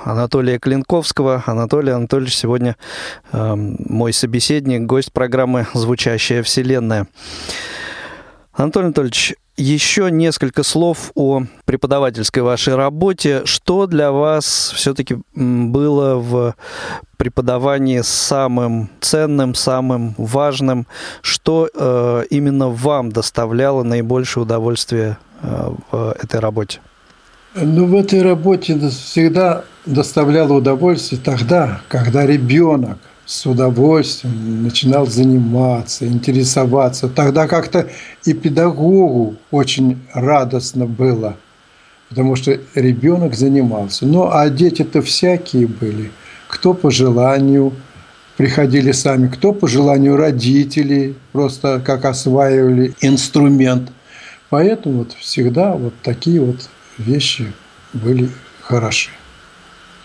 Анатолия 0.05 0.59
Клинковского. 0.59 1.43
Анатолий 1.45 1.93
Анатольевич 1.93 2.35
сегодня 2.35 2.79
э, 3.31 3.55
мой 3.55 4.15
собеседник, 4.15 4.87
гость 4.87 5.13
программы 5.13 5.67
«Звучащая 5.75 6.43
вселенная». 6.43 7.09
Анатолий 8.55 8.87
Анатольевич, 8.87 9.35
еще 9.57 10.11
несколько 10.11 10.63
слов 10.63 11.13
о 11.15 11.43
преподавательской 11.65 12.43
вашей 12.43 12.75
работе. 12.75 13.43
Что 13.45 13.87
для 13.87 14.11
вас 14.11 14.73
все-таки 14.75 15.19
было 15.35 16.17
в 16.17 16.55
преподавании 17.17 18.01
самым 18.03 18.91
ценным, 19.01 19.55
самым 19.55 20.15
важным? 20.19 20.87
Что 21.21 21.69
э, 21.73 22.25
именно 22.31 22.69
вам 22.69 23.13
доставляло 23.13 23.83
наибольшее 23.83 24.43
удовольствие 24.43 25.19
э, 25.43 25.71
в 25.91 26.17
этой 26.23 26.41
работе? 26.41 26.81
Ну, 27.55 27.85
в 27.87 27.95
этой 27.95 28.23
работе 28.23 28.79
всегда 28.89 29.65
доставляло 29.85 30.55
удовольствие 30.55 31.21
тогда, 31.23 31.83
когда 31.89 32.25
ребенок 32.25 32.99
с 33.33 33.47
удовольствием 33.47 34.63
начинал 34.63 35.07
заниматься, 35.07 36.07
интересоваться. 36.07 37.09
Тогда 37.09 37.49
как-то 37.49 37.89
и 38.27 38.35
педагогу 38.35 39.37
очень 39.51 39.99
радостно 40.13 40.85
было, 40.85 41.37
потому 42.11 42.37
что 42.37 42.61
ребенок 42.75 43.35
занимался. 43.35 44.05
Ну, 44.05 44.29
а 44.31 44.51
дети-то 44.51 45.01
всякие 45.01 45.67
были. 45.67 46.11
Кто 46.47 46.75
по 46.75 46.91
желанию 46.91 47.73
приходили 48.37 48.93
сами, 48.93 49.29
кто 49.29 49.55
по 49.55 49.67
желанию 49.67 50.17
родителей, 50.17 51.17
просто 51.33 51.81
как 51.83 52.05
осваивали 52.05 52.95
инструмент. 53.01 53.93
Поэтому 54.51 54.99
вот 54.99 55.13
всегда 55.19 55.73
вот 55.73 55.95
такие 56.03 56.39
вот 56.43 56.69
вещи 56.99 57.51
были 57.95 58.29
хороши. 58.61 59.09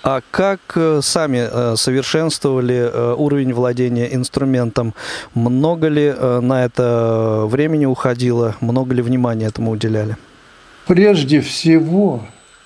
А 0.09 0.21
как 0.31 0.61
э, 0.75 1.01
сами 1.03 1.49
э, 1.51 1.75
совершенствовали 1.75 2.75
э, 2.75 3.15
уровень 3.17 3.53
владения 3.53 4.15
инструментом? 4.15 4.93
Много 5.33 5.89
ли 5.89 6.15
на 6.41 6.63
это 6.63 7.43
времени 7.45 7.85
уходило? 7.85 8.55
Много 8.61 8.95
ли 8.95 9.01
внимания 9.01 9.47
этому 9.47 9.71
уделяли? 9.71 10.15
Прежде 10.85 11.41
всего, 11.41 12.21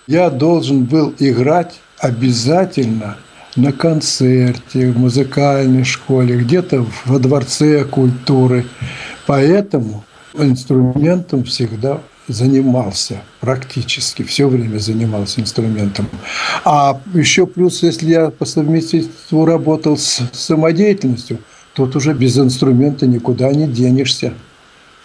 я 0.05 0.29
должен 0.29 0.83
был 0.83 1.15
играть 1.17 1.81
обязательно 1.97 3.17
на 3.55 3.71
концерте, 3.71 4.91
в 4.91 4.99
музыкальной 4.99 5.83
школе, 5.83 6.37
где-то 6.37 6.85
во 7.05 7.17
дворце 7.17 7.85
культуры. 7.85 8.67
Поэтому 9.25 10.03
инструментом 10.35 11.43
всегда 11.45 12.01
занимался 12.31 13.21
практически, 13.39 14.23
все 14.23 14.47
время 14.47 14.79
занимался 14.79 15.41
инструментом. 15.41 16.07
А 16.65 16.99
еще 17.13 17.45
плюс, 17.45 17.83
если 17.83 18.09
я 18.11 18.29
по 18.29 18.45
совместительству 18.45 19.45
работал 19.45 19.97
с 19.97 20.21
самодеятельностью, 20.33 21.39
тут 21.73 21.95
уже 21.95 22.13
без 22.13 22.37
инструмента 22.37 23.05
никуда 23.05 23.51
не 23.51 23.67
денешься. 23.67 24.33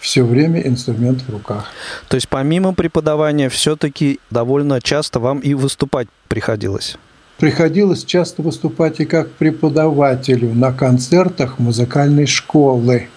Все 0.01 0.23
время 0.23 0.61
инструмент 0.61 1.23
в 1.23 1.31
руках. 1.31 1.73
То 2.09 2.17
есть 2.17 2.29
помимо 2.29 2.75
преподавания 2.75 3.49
все-таки 3.49 4.21
довольно 4.31 4.81
часто 4.81 5.21
вам 5.21 5.41
и 5.41 5.55
выступать 5.55 6.09
приходилось? 6.29 6.97
Приходилось 7.39 8.05
часто 8.05 8.43
выступать 8.43 9.01
и 9.01 9.05
как 9.05 9.31
преподавателю 9.33 10.55
на 10.55 10.73
концертах 10.73 11.59
музыкальной 11.59 12.27
школы. 12.27 13.09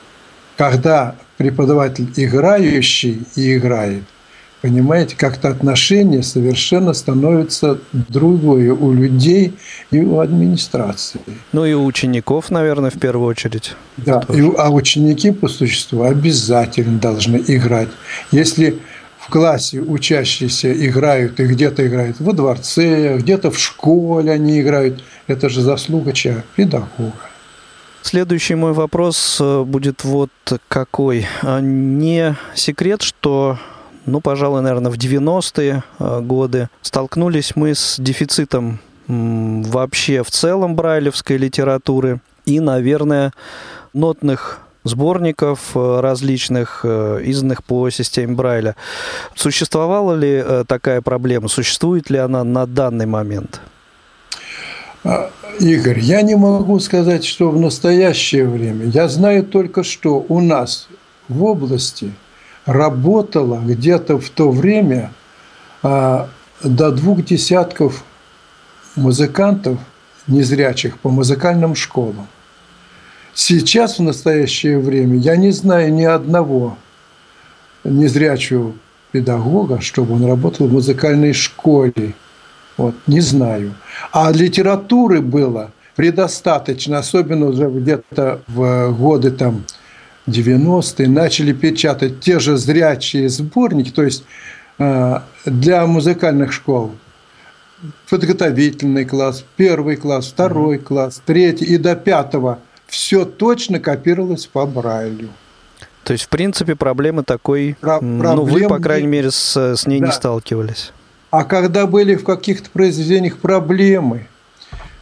Когда 0.60 1.16
преподаватель 1.38 2.10
играющий 2.18 3.24
и 3.38 3.56
играет, 3.56 4.04
понимаете, 4.62 5.16
как-то 5.16 5.48
отношение 5.48 6.22
совершенно 6.22 6.92
становится 6.92 7.80
другое 7.94 8.74
у 8.74 8.92
людей 8.92 9.54
и 9.90 10.02
у 10.02 10.20
администрации. 10.20 11.22
Ну 11.54 11.64
и 11.64 11.72
у 11.72 11.86
учеников, 11.86 12.52
наверное, 12.52 12.90
в 12.90 13.00
первую 13.00 13.30
очередь. 13.30 13.74
Да, 13.96 14.22
и, 14.28 14.42
а 14.58 14.70
ученики 14.70 15.32
по 15.32 15.48
существу 15.48 16.04
обязательно 16.04 17.00
должны 17.00 17.42
играть. 17.48 17.88
Если 18.34 18.80
в 19.18 19.30
классе 19.30 19.80
учащиеся 19.80 20.74
играют 20.74 21.40
и 21.40 21.46
где-то 21.46 21.88
играют 21.88 22.20
во 22.20 22.34
дворце, 22.34 23.18
где-то 23.18 23.50
в 23.52 23.58
школе 23.58 24.34
они 24.34 24.60
играют, 24.60 25.02
это 25.28 25.48
же 25.48 25.62
заслуга 25.62 26.12
чья? 26.12 26.44
Педагога. 26.58 27.29
Следующий 28.02 28.56
мой 28.56 28.74
вопрос 28.74 29.38
э, 29.42 29.64
будет 29.64 30.04
вот 30.04 30.32
какой. 30.68 31.28
А 31.42 31.60
не 31.60 32.36
секрет, 32.56 33.02
что 33.02 33.58
ну, 34.06 34.22
пожалуй, 34.22 34.62
наверное, 34.62 34.92
в 34.92 34.96
90-е 34.96 35.84
э, 36.00 36.20
годы 36.22 36.70
столкнулись 36.82 37.56
мы 37.56 37.76
с 37.76 37.98
дефицитом 38.00 38.80
вообще 39.08 40.24
в 40.24 40.30
целом 40.30 40.76
брайлевской 40.76 41.38
литературы 41.38 42.22
и, 42.46 42.60
наверное, 42.60 43.34
нотных 43.94 44.60
сборников 44.84 45.72
э, 45.76 46.00
различных, 46.00 46.86
изданных 46.86 47.64
по 47.64 47.90
системе 47.90 48.34
Брайля. 48.34 48.76
Существовала 49.36 50.14
ли 50.14 50.44
такая 50.68 51.02
проблема? 51.02 51.50
Существует 51.50 52.10
ли 52.10 52.18
она 52.18 52.44
на 52.44 52.66
данный 52.66 53.06
момент? 53.06 53.62
А, 55.04 55.32
Игорь, 55.60 56.00
я 56.00 56.22
не 56.22 56.36
могу 56.36 56.80
сказать, 56.80 57.24
что 57.24 57.50
в 57.52 57.60
настоящее 57.60 58.46
время. 58.46 58.86
Я 58.86 59.08
знаю 59.08 59.44
только, 59.44 59.84
что 59.84 60.26
у 60.28 60.42
нас 60.42 60.88
в 61.28 61.44
области 61.44 62.14
работало 62.66 63.62
где-то 63.64 64.20
в 64.20 64.30
то 64.30 64.52
время 64.52 65.12
а, 65.84 66.30
до 66.64 66.92
двух 66.92 67.24
десятков 67.24 68.04
музыкантов 68.96 69.80
незрячих 70.28 71.00
по 71.00 71.10
музыкальным 71.10 71.76
школам. 71.76 72.28
Сейчас, 73.34 74.00
в 74.00 74.04
настоящее 74.04 74.80
время, 74.80 75.18
я 75.18 75.38
не 75.38 75.52
знаю 75.52 75.94
ни 75.94 76.04
одного 76.04 76.78
незрячего 77.86 78.74
педагога, 79.14 79.80
чтобы 79.80 80.16
он 80.16 80.26
работал 80.26 80.68
в 80.68 80.74
музыкальной 80.74 81.32
школе– 81.32 82.16
вот, 82.80 82.96
не 83.08 83.20
знаю. 83.20 83.74
А 84.14 84.32
литературы 84.32 85.22
было 85.22 85.72
предостаточно, 85.98 87.00
особенно 87.00 87.48
уже 87.48 87.70
где-то 87.70 88.40
в 88.48 88.92
годы 88.92 89.32
там 89.32 89.66
90-е 90.28 91.10
начали 91.10 91.52
печатать 91.52 92.22
те 92.22 92.40
же 92.40 92.56
зрячие 92.56 93.28
сборники, 93.28 93.90
то 93.90 94.04
есть 94.04 94.24
э, 94.78 95.20
для 95.44 95.86
музыкальных 95.86 96.54
школ. 96.54 96.92
Подготовительный 98.10 99.04
класс, 99.04 99.44
первый 99.58 99.98
класс, 99.98 100.28
второй 100.28 100.78
mm-hmm. 100.78 100.84
класс, 100.84 101.22
третий 101.26 101.66
и 101.66 101.78
до 101.78 101.98
пятого. 101.98 102.60
Все 102.88 103.26
точно 103.26 103.82
копировалось 103.82 104.46
по 104.46 104.66
Брайлю. 104.66 105.30
То 106.06 106.14
есть, 106.14 106.26
в 106.26 106.30
принципе, 106.30 106.76
проблемы 106.76 107.24
такой, 107.24 107.76
Про- 107.82 108.00
ну, 108.00 108.44
вы, 108.46 108.70
по 108.70 108.80
крайней 108.80 109.08
мере, 109.08 109.32
с, 109.32 109.76
с 109.76 109.86
ней 109.86 110.00
да. 110.00 110.08
не 110.08 110.12
сталкивались. 110.14 110.94
А 111.32 111.44
когда 111.44 111.86
были 111.86 112.16
в 112.16 112.24
каких-то 112.24 112.70
произведениях 112.70 113.38
проблемы, 113.38 114.28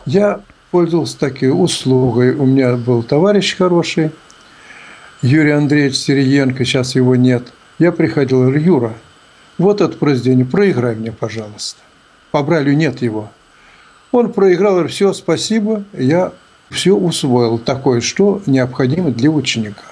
я 0.05 0.41
пользовался 0.71 1.17
такой 1.17 1.49
услугой. 1.49 2.35
У 2.35 2.45
меня 2.45 2.75
был 2.75 3.03
товарищ 3.03 3.55
хороший, 3.55 4.11
Юрий 5.21 5.51
Андреевич 5.51 5.95
Сириенко, 5.95 6.65
сейчас 6.65 6.95
его 6.95 7.15
нет. 7.15 7.51
Я 7.79 7.91
приходил, 7.91 8.41
говорю, 8.41 8.59
Юра, 8.59 8.93
вот 9.57 9.81
это 9.81 9.97
произведение, 9.97 10.45
проиграй 10.45 10.95
мне, 10.95 11.11
пожалуйста. 11.11 11.79
По 12.31 12.43
Брайлю 12.43 12.73
нет 12.73 13.01
его. 13.01 13.31
Он 14.11 14.31
проиграл, 14.31 14.73
говорю, 14.73 14.89
все, 14.89 15.13
спасибо, 15.13 15.83
я 15.93 16.33
все 16.69 16.95
усвоил 16.95 17.57
такое, 17.57 18.01
что 18.01 18.41
необходимо 18.45 19.11
для 19.11 19.29
ученика. 19.29 19.83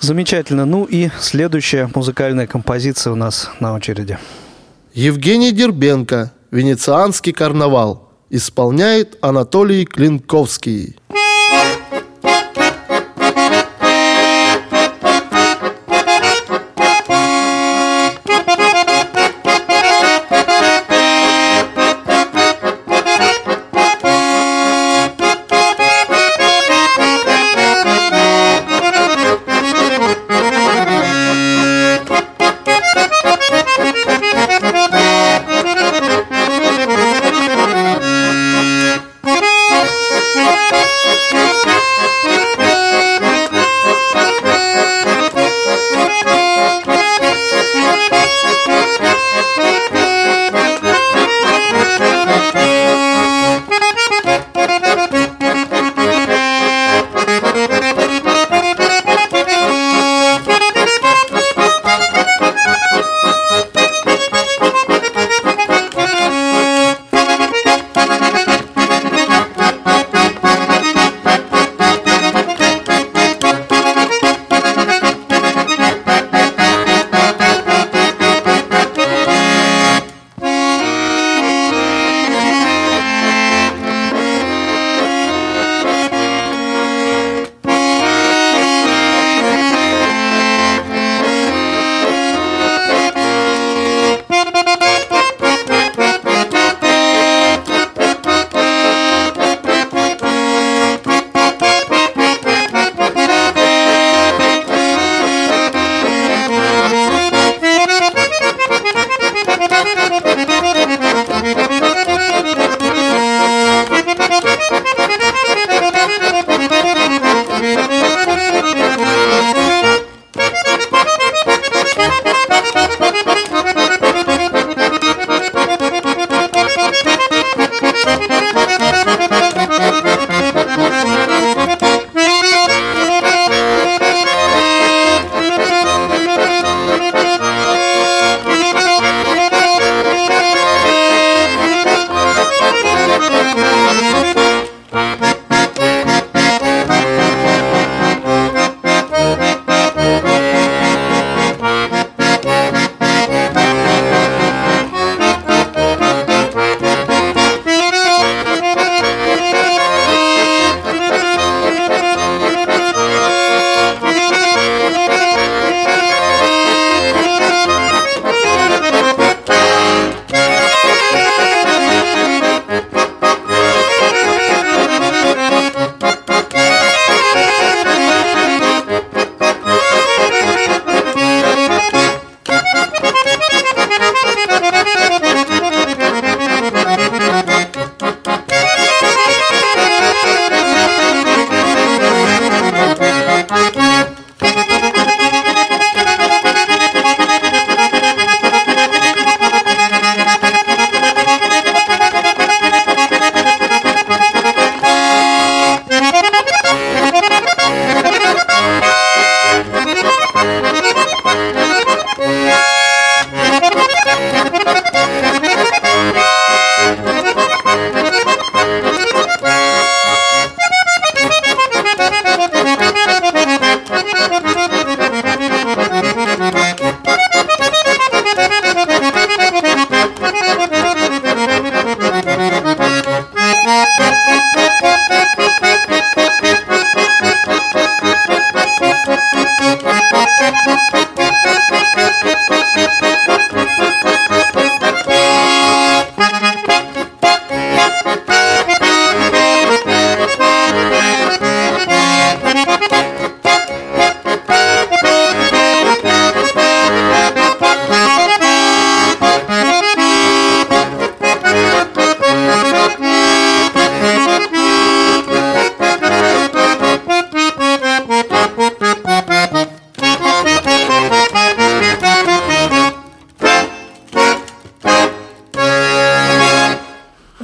Замечательно. 0.00 0.66
Ну 0.66 0.84
и 0.84 1.08
следующая 1.18 1.88
музыкальная 1.94 2.46
композиция 2.46 3.12
у 3.12 3.16
нас 3.16 3.50
на 3.58 3.74
очереди. 3.74 4.18
Евгений 4.94 5.50
Дербенко 5.50 6.32
«Венецианский 6.52 7.32
карнавал» 7.32 8.12
исполняет 8.30 9.18
Анатолий 9.22 9.86
Клинковский. 9.86 10.94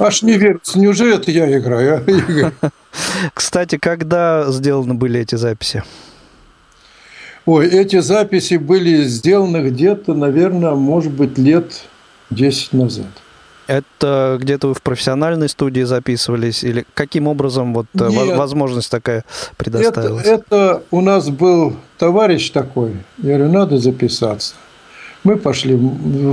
Аж 0.01 0.21
не 0.23 0.37
верится, 0.37 0.79
неужели 0.79 1.15
это 1.15 1.31
я 1.31 1.57
играю, 1.57 2.03
а? 2.07 2.71
Кстати, 3.33 3.77
когда 3.77 4.51
сделаны 4.51 4.93
были 4.93 5.19
эти 5.19 5.35
записи? 5.35 5.83
Ой, 7.45 7.67
эти 7.67 7.99
записи 7.99 8.55
были 8.55 9.03
сделаны 9.03 9.69
где-то, 9.69 10.13
наверное, 10.13 10.75
может 10.75 11.11
быть, 11.11 11.37
лет 11.37 11.83
10 12.29 12.73
назад. 12.73 13.07
Это 13.67 14.37
где-то 14.39 14.67
вы 14.67 14.73
в 14.73 14.81
профессиональной 14.81 15.47
студии 15.47 15.83
записывались? 15.83 16.63
Или 16.63 16.85
каким 16.93 17.27
образом 17.27 17.73
вот 17.73 17.85
э, 17.93 18.09
Нет, 18.09 18.37
возможность 18.37 18.91
такая 18.91 19.23
предоставилась? 19.57 20.25
Это, 20.25 20.43
это 20.43 20.83
у 20.91 21.01
нас 21.01 21.29
был 21.29 21.77
товарищ 21.97 22.49
такой. 22.49 22.97
Я 23.17 23.37
говорю, 23.37 23.53
надо 23.53 23.77
записаться. 23.77 24.55
Мы 25.23 25.37
пошли 25.37 25.79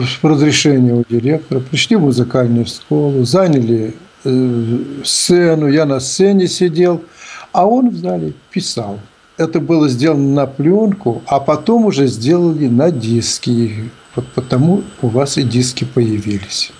с 0.02 0.24
разрешения 0.24 0.94
у 0.94 1.04
директора, 1.08 1.60
пришли 1.60 1.96
в 1.96 2.00
музыкальную 2.00 2.66
школу, 2.66 3.24
заняли 3.24 3.94
э, 4.24 4.78
сцену, 5.04 5.68
я 5.68 5.84
на 5.84 6.00
сцене 6.00 6.48
сидел, 6.48 7.02
а 7.52 7.66
он 7.66 7.90
в 7.90 7.96
зале 7.96 8.32
писал. 8.50 8.98
Это 9.36 9.60
было 9.60 9.88
сделано 9.88 10.34
на 10.34 10.46
пленку, 10.46 11.22
а 11.26 11.38
потом 11.38 11.84
уже 11.84 12.06
сделали 12.06 12.66
на 12.66 12.90
диски. 12.90 13.90
Вот 14.16 14.26
потому 14.34 14.82
у 15.02 15.08
вас 15.08 15.36
и 15.36 15.42
диски 15.42 15.84
появились. 15.84 16.72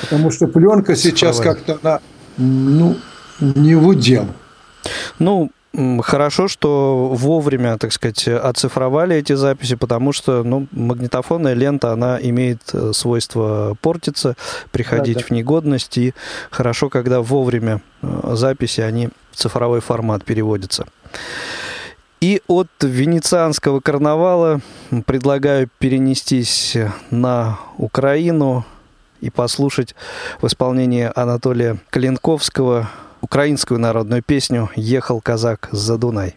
Потому 0.00 0.30
что 0.30 0.48
пленка 0.48 0.96
сейчас 0.96 1.40
как-то 1.40 1.78
она 1.82 2.00
ну, 2.36 2.96
не 3.40 3.74
в 3.74 3.86
удел. 3.86 4.26
Ну, 5.18 5.50
Хорошо, 6.02 6.46
что 6.46 7.08
вовремя, 7.12 7.78
так 7.78 7.92
сказать, 7.92 8.28
оцифровали 8.28 9.16
эти 9.16 9.32
записи, 9.32 9.74
потому 9.74 10.12
что 10.12 10.44
ну, 10.44 10.68
магнитофонная 10.70 11.54
лента, 11.54 11.90
она 11.92 12.16
имеет 12.20 12.60
э, 12.72 12.92
свойство 12.92 13.76
портиться, 13.80 14.36
приходить 14.70 15.16
да, 15.16 15.20
да. 15.22 15.26
в 15.26 15.30
негодность, 15.30 15.98
и 15.98 16.14
хорошо, 16.50 16.90
когда 16.90 17.22
вовремя 17.22 17.82
э, 18.02 18.34
записи, 18.34 18.82
они 18.82 19.08
в 19.32 19.36
цифровой 19.36 19.80
формат 19.80 20.24
переводятся. 20.24 20.86
И 22.20 22.40
от 22.46 22.68
венецианского 22.80 23.80
карнавала 23.80 24.60
предлагаю 25.06 25.68
перенестись 25.78 26.76
на 27.10 27.58
Украину 27.78 28.64
и 29.20 29.28
послушать 29.28 29.96
в 30.40 30.46
исполнении 30.46 31.10
Анатолия 31.14 31.78
Калинковского 31.90 32.88
украинскую 33.24 33.80
народную 33.80 34.22
песню 34.22 34.68
«Ехал 34.76 35.20
казак 35.20 35.68
за 35.72 35.96
Дунай». 35.96 36.36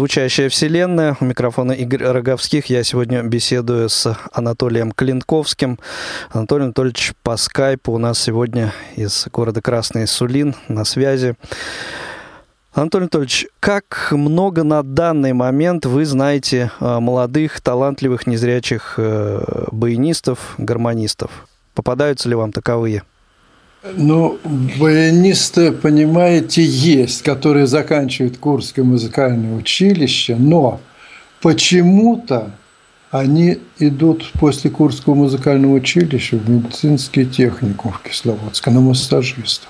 «Звучащая 0.00 0.48
вселенная». 0.48 1.14
У 1.20 1.26
микрофона 1.26 1.72
Игорь 1.72 2.04
Роговских. 2.04 2.70
Я 2.70 2.84
сегодня 2.84 3.22
беседую 3.22 3.90
с 3.90 4.16
Анатолием 4.32 4.92
Клинковским. 4.92 5.78
Анатолий 6.30 6.64
Анатольевич 6.64 7.12
по 7.22 7.36
скайпу 7.36 7.92
у 7.92 7.98
нас 7.98 8.18
сегодня 8.18 8.72
из 8.96 9.28
города 9.30 9.60
Красный 9.60 10.06
Сулин 10.06 10.54
на 10.68 10.86
связи. 10.86 11.34
Анатолий 12.72 13.02
Анатольевич, 13.02 13.46
как 13.60 14.08
много 14.12 14.62
на 14.62 14.82
данный 14.82 15.34
момент 15.34 15.84
вы 15.84 16.06
знаете 16.06 16.70
э, 16.80 16.98
молодых, 16.98 17.60
талантливых, 17.60 18.26
незрячих 18.26 18.94
э, 18.96 19.66
баянистов, 19.70 20.54
гармонистов? 20.56 21.46
Попадаются 21.74 22.26
ли 22.30 22.34
вам 22.34 22.52
таковые? 22.52 23.02
Ну, 23.82 24.38
баянисты, 24.78 25.72
понимаете, 25.72 26.62
есть, 26.62 27.22
которые 27.22 27.66
заканчивают 27.66 28.36
Курское 28.36 28.84
музыкальное 28.84 29.56
училище, 29.56 30.36
но 30.36 30.80
почему-то 31.40 32.50
они 33.10 33.58
идут 33.78 34.30
после 34.38 34.70
Курского 34.70 35.14
музыкального 35.14 35.72
училища 35.72 36.36
в 36.36 36.48
медицинский 36.48 37.24
техникум 37.24 37.92
в 37.92 38.02
Кисловодск, 38.02 38.66
на 38.66 38.80
массажистов 38.80 39.68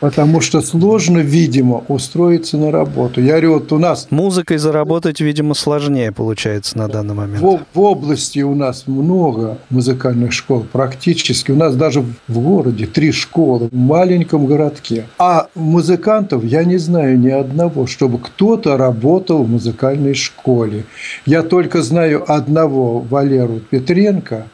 потому 0.00 0.40
что 0.40 0.60
сложно, 0.60 1.18
видимо, 1.18 1.84
устроиться 1.88 2.56
на 2.56 2.70
работу. 2.70 3.20
Я 3.20 3.32
говорю, 3.32 3.54
вот 3.54 3.72
у 3.72 3.78
нас... 3.78 4.06
Музыкой 4.10 4.58
заработать, 4.58 5.20
видимо, 5.20 5.54
сложнее 5.54 6.12
получается 6.12 6.78
на 6.78 6.88
данный 6.88 7.14
момент. 7.14 7.42
В, 7.42 7.60
в 7.72 7.80
области 7.80 8.40
у 8.40 8.54
нас 8.54 8.84
много 8.86 9.58
музыкальных 9.70 10.32
школ, 10.32 10.66
практически. 10.70 11.50
У 11.50 11.56
нас 11.56 11.74
даже 11.76 12.00
в 12.00 12.38
городе 12.38 12.86
три 12.86 13.12
школы, 13.12 13.68
в 13.70 13.74
маленьком 13.74 14.46
городке. 14.46 15.06
А 15.18 15.48
музыкантов 15.54 16.44
я 16.44 16.64
не 16.64 16.78
знаю 16.78 17.18
ни 17.18 17.30
одного, 17.30 17.86
чтобы 17.86 18.18
кто-то 18.18 18.76
работал 18.76 19.42
в 19.44 19.50
музыкальной 19.50 20.14
школе. 20.14 20.84
Я 21.26 21.42
только 21.42 21.82
знаю 21.82 22.24
одного 22.30 23.00
Валеру 23.00 23.60
Петренко– 23.70 24.46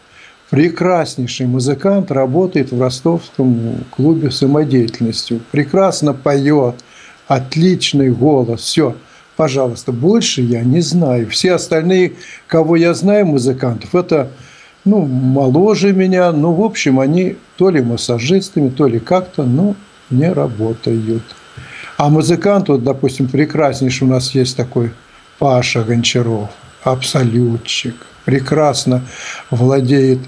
прекраснейший 0.50 1.46
музыкант, 1.46 2.10
работает 2.10 2.72
в 2.72 2.80
ростовском 2.80 3.84
клубе 3.90 4.30
самодеятельностью. 4.30 5.40
Прекрасно 5.52 6.12
поет, 6.12 6.74
отличный 7.28 8.10
голос, 8.10 8.60
все. 8.60 8.96
Пожалуйста, 9.36 9.92
больше 9.92 10.42
я 10.42 10.62
не 10.62 10.80
знаю. 10.80 11.30
Все 11.30 11.54
остальные, 11.54 12.14
кого 12.46 12.76
я 12.76 12.92
знаю, 12.92 13.26
музыкантов, 13.26 13.94
это 13.94 14.30
ну, 14.84 15.06
моложе 15.06 15.92
меня, 15.92 16.32
ну, 16.32 16.52
в 16.52 16.62
общем, 16.62 17.00
они 17.00 17.36
то 17.56 17.70
ли 17.70 17.80
массажистами, 17.80 18.70
то 18.70 18.86
ли 18.86 18.98
как-то, 18.98 19.44
ну, 19.44 19.76
не 20.10 20.30
работают. 20.32 21.22
А 21.96 22.08
музыкант, 22.08 22.68
вот, 22.68 22.82
допустим, 22.82 23.28
прекраснейший 23.28 24.06
у 24.06 24.10
нас 24.10 24.34
есть 24.34 24.56
такой 24.56 24.90
Паша 25.38 25.84
Гончаров, 25.84 26.48
абсолютчик, 26.82 27.94
прекрасно 28.24 29.02
владеет 29.50 30.20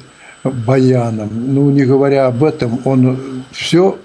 баяном. 0.45 1.31
Ну, 1.55 1.71
не 1.71 1.85
говоря 1.85 2.27
об 2.27 2.43
этом, 2.45 2.81
он 2.85 3.45
все 3.53 3.99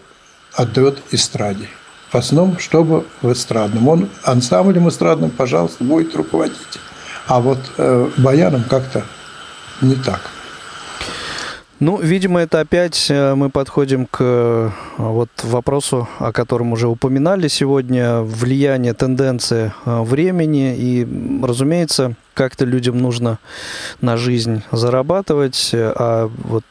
отдает 0.53 0.99
эстраде. 1.11 1.67
В 2.09 2.15
основном, 2.15 2.57
чтобы 2.59 3.05
в 3.21 3.31
эстрадном. 3.31 3.87
Он 3.87 4.09
ансамблем 4.23 4.87
эстрадным, 4.87 5.29
пожалуйста, 5.29 5.83
будет 5.83 6.15
руководить. 6.15 6.79
А 7.27 7.41
вот 7.41 7.59
э, 7.77 8.09
баяном 8.17 8.63
как-то 8.63 9.03
не 9.81 9.95
так. 9.95 10.21
Ну, 11.79 11.99
видимо, 12.01 12.39
это 12.39 12.59
опять 12.59 13.05
э, 13.11 13.35
мы 13.35 13.51
подходим 13.51 14.07
к 14.07 14.17
э, 14.19 14.69
вот 14.97 15.29
вопросу, 15.43 16.09
о 16.17 16.31
котором 16.31 16.73
уже 16.73 16.87
упоминали 16.87 17.47
сегодня, 17.47 18.21
влияние, 18.21 18.95
тенденции 18.95 19.71
э, 19.85 20.01
времени. 20.01 20.75
И, 20.75 21.07
разумеется, 21.43 22.15
как-то 22.33 22.65
людям 22.65 22.97
нужно 22.97 23.37
на 24.01 24.17
жизнь 24.17 24.63
зарабатывать, 24.71 25.71
а 25.73 26.31
вот 26.45 26.65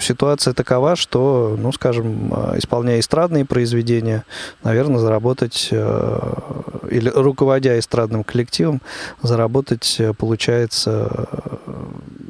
ситуация 0.00 0.52
такова, 0.52 0.96
что, 0.96 1.56
ну, 1.56 1.70
скажем, 1.72 2.32
исполняя 2.56 2.98
эстрадные 2.98 3.44
произведения, 3.44 4.24
наверное, 4.62 4.98
заработать 4.98 5.70
или 5.72 7.08
руководя 7.12 7.76
эстрадным 7.76 8.22
коллективом, 8.22 8.80
заработать 9.20 10.00
получается 10.16 11.28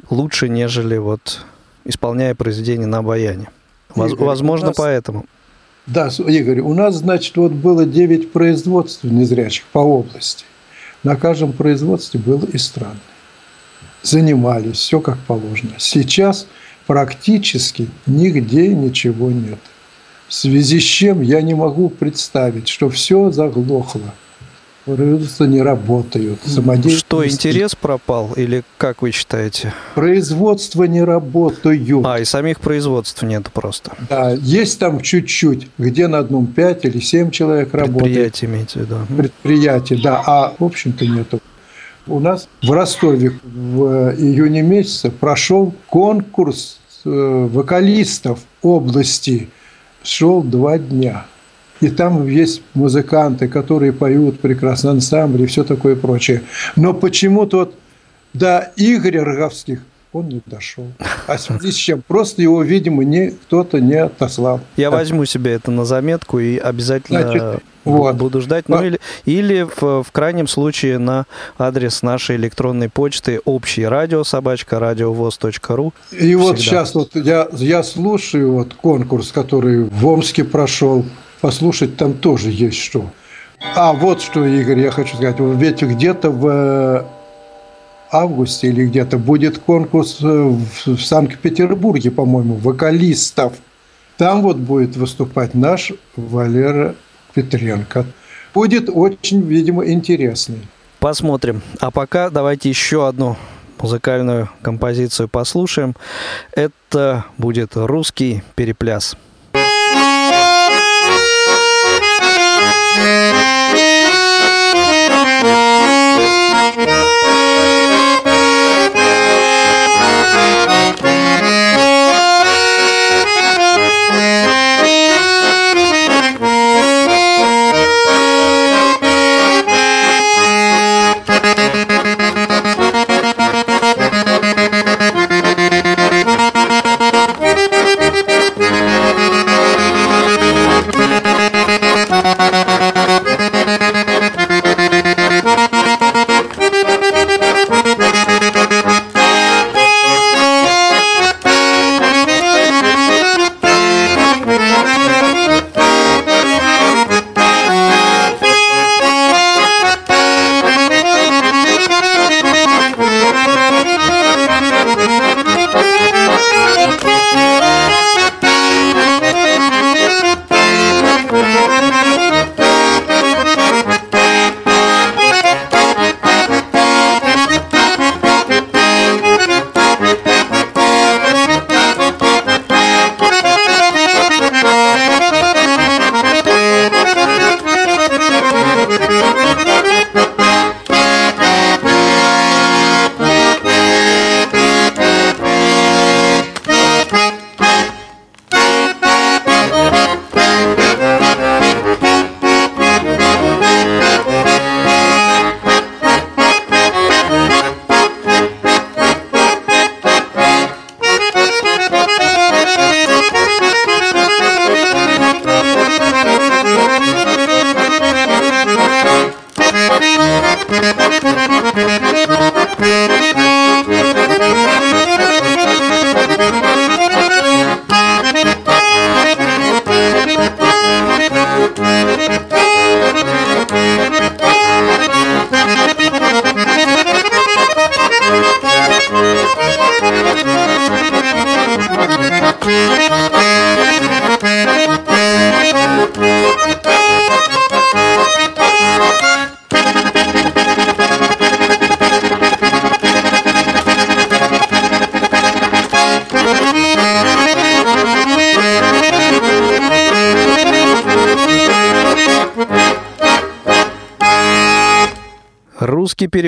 лучше, 0.09 0.49
нежели 0.49 0.97
вот 0.97 1.45
исполняя 1.89 2.35
произведение 2.35 2.87
на 2.87 3.01
баяне. 3.01 3.49
Игорь, 3.95 4.15
Возможно, 4.17 4.67
нас... 4.67 4.77
поэтому. 4.77 5.25
Да, 5.87 6.09
Игорь, 6.27 6.59
у 6.59 6.73
нас, 6.73 6.95
значит, 6.97 7.35
вот 7.37 7.51
было 7.51 7.85
9 7.85 8.31
производств 8.31 9.03
незрячих 9.03 9.65
по 9.71 9.79
области. 9.79 10.45
На 11.03 11.15
каждом 11.15 11.51
производстве 11.51 12.19
было 12.19 12.45
эстрадное. 12.53 12.99
Занимались, 14.03 14.77
все 14.77 14.99
как 14.99 15.17
положено. 15.19 15.73
Сейчас 15.79 16.47
практически 16.85 17.89
нигде 18.05 18.67
ничего 18.67 19.31
нет. 19.31 19.59
В 20.27 20.33
связи 20.33 20.79
с 20.79 20.83
чем 20.83 21.21
я 21.21 21.41
не 21.41 21.55
могу 21.55 21.89
представить, 21.89 22.67
что 22.67 22.89
все 22.89 23.31
заглохло 23.31 24.13
производства 24.95 25.45
не 25.45 25.61
работают. 25.61 26.39
Что, 26.89 27.27
интерес 27.27 27.75
пропал 27.75 28.31
или 28.35 28.63
как 28.77 29.01
вы 29.01 29.11
считаете? 29.11 29.73
Производства 29.95 30.83
не 30.83 31.03
работают. 31.03 32.05
А, 32.05 32.19
и 32.19 32.25
самих 32.25 32.59
производств 32.59 33.21
нет 33.23 33.49
просто. 33.51 33.91
Да, 34.09 34.31
есть 34.31 34.79
там 34.79 35.01
чуть-чуть, 35.01 35.67
где 35.77 36.07
на 36.07 36.19
одном 36.19 36.47
5 36.47 36.85
или 36.85 36.99
7 36.99 37.31
человек 37.31 37.73
работает. 37.73 38.03
Предприятие 38.03 38.49
имеете 38.49 38.79
виду. 38.79 38.95
Предприятие, 39.17 39.99
да, 40.01 40.23
а 40.25 40.53
в 40.57 40.63
общем-то 40.63 41.05
нету. 41.05 41.39
У 42.07 42.19
нас 42.19 42.47
в 42.63 42.71
Ростове 42.71 43.33
в 43.43 44.15
июне 44.17 44.61
месяце 44.63 45.11
прошел 45.11 45.73
конкурс 45.87 46.79
э, 47.05 47.09
вокалистов 47.51 48.39
области. 48.61 49.49
Шел 50.01 50.41
два 50.41 50.79
дня. 50.79 51.25
И 51.81 51.89
там 51.89 52.27
есть 52.27 52.61
музыканты, 52.73 53.47
которые 53.47 53.93
поют 53.93 54.39
прекрасно, 54.39 54.91
ансамбли 54.91 55.43
и 55.43 55.45
все 55.45 55.63
такое 55.63 55.95
прочее. 55.95 56.43
Но 56.75 56.93
почему-то 56.93 57.57
вот 57.57 57.75
до 58.33 58.71
Игоря 58.75 59.23
Роговских 59.23 59.79
он 60.11 60.27
не 60.27 60.41
дошел. 60.45 60.87
А 61.27 61.37
в 61.37 61.41
связи 61.41 61.71
с 61.71 61.75
чем? 61.75 62.01
Просто 62.01 62.41
его, 62.41 62.63
видимо, 62.63 63.03
не, 63.03 63.29
кто-то 63.29 63.79
не 63.79 63.95
отослал. 63.95 64.59
Я 64.75 64.89
так. 64.89 64.99
возьму 64.99 65.25
себе 65.25 65.53
это 65.53 65.69
на 65.69 65.85
заметку 65.85 66.39
и 66.39 66.57
обязательно 66.57 67.21
Значит, 67.21 67.63
вот. 67.85 68.15
буду 68.15 68.41
ждать. 68.41 68.67
Ну, 68.67 68.83
или, 68.83 68.99
или 69.25 69.67
в, 69.75 70.03
в 70.03 70.11
крайнем 70.11 70.47
случае 70.47 70.97
на 70.97 71.27
адрес 71.59 72.01
нашей 72.01 72.37
электронной 72.37 72.89
почты 72.89 73.39
общий 73.45 73.85
радио 73.85 74.23
собачка 74.23 74.79
радиовоз.ру. 74.79 75.93
И 76.11 76.15
Всегда. 76.17 76.37
вот 76.37 76.59
сейчас 76.59 76.95
вот 76.95 77.15
я, 77.15 77.47
я 77.53 77.83
слушаю 77.83 78.53
вот 78.53 78.73
конкурс, 78.73 79.31
который 79.31 79.83
в 79.83 80.07
Омске 80.07 80.43
прошел 80.43 81.05
послушать 81.41 81.97
там 81.97 82.13
тоже 82.13 82.49
есть 82.51 82.77
что. 82.77 83.09
А 83.75 83.93
вот 83.93 84.21
что, 84.21 84.45
Игорь, 84.45 84.79
я 84.79 84.91
хочу 84.91 85.15
сказать. 85.15 85.35
Ведь 85.39 85.81
где-то 85.81 86.31
в 86.31 86.47
э, 86.47 87.03
августе 88.11 88.67
или 88.67 88.85
где-то 88.85 89.17
будет 89.17 89.59
конкурс 89.59 90.19
э, 90.21 90.25
в 90.85 90.97
Санкт-Петербурге, 90.97 92.11
по-моему, 92.11 92.55
вокалистов. 92.55 93.53
Там 94.17 94.41
вот 94.41 94.57
будет 94.57 94.95
выступать 94.95 95.53
наш 95.53 95.93
Валера 96.15 96.95
Петренко. 97.33 98.05
Будет 98.53 98.89
очень, 98.89 99.41
видимо, 99.41 99.85
интересный. 99.85 100.67
Посмотрим. 100.99 101.61
А 101.79 101.91
пока 101.91 102.29
давайте 102.29 102.69
еще 102.69 103.07
одну 103.07 103.37
музыкальную 103.81 104.49
композицию 104.61 105.29
послушаем. 105.29 105.95
Это 106.51 107.25
будет 107.37 107.71
русский 107.75 108.43
перепляс. 108.55 109.15
Música 112.99 113.58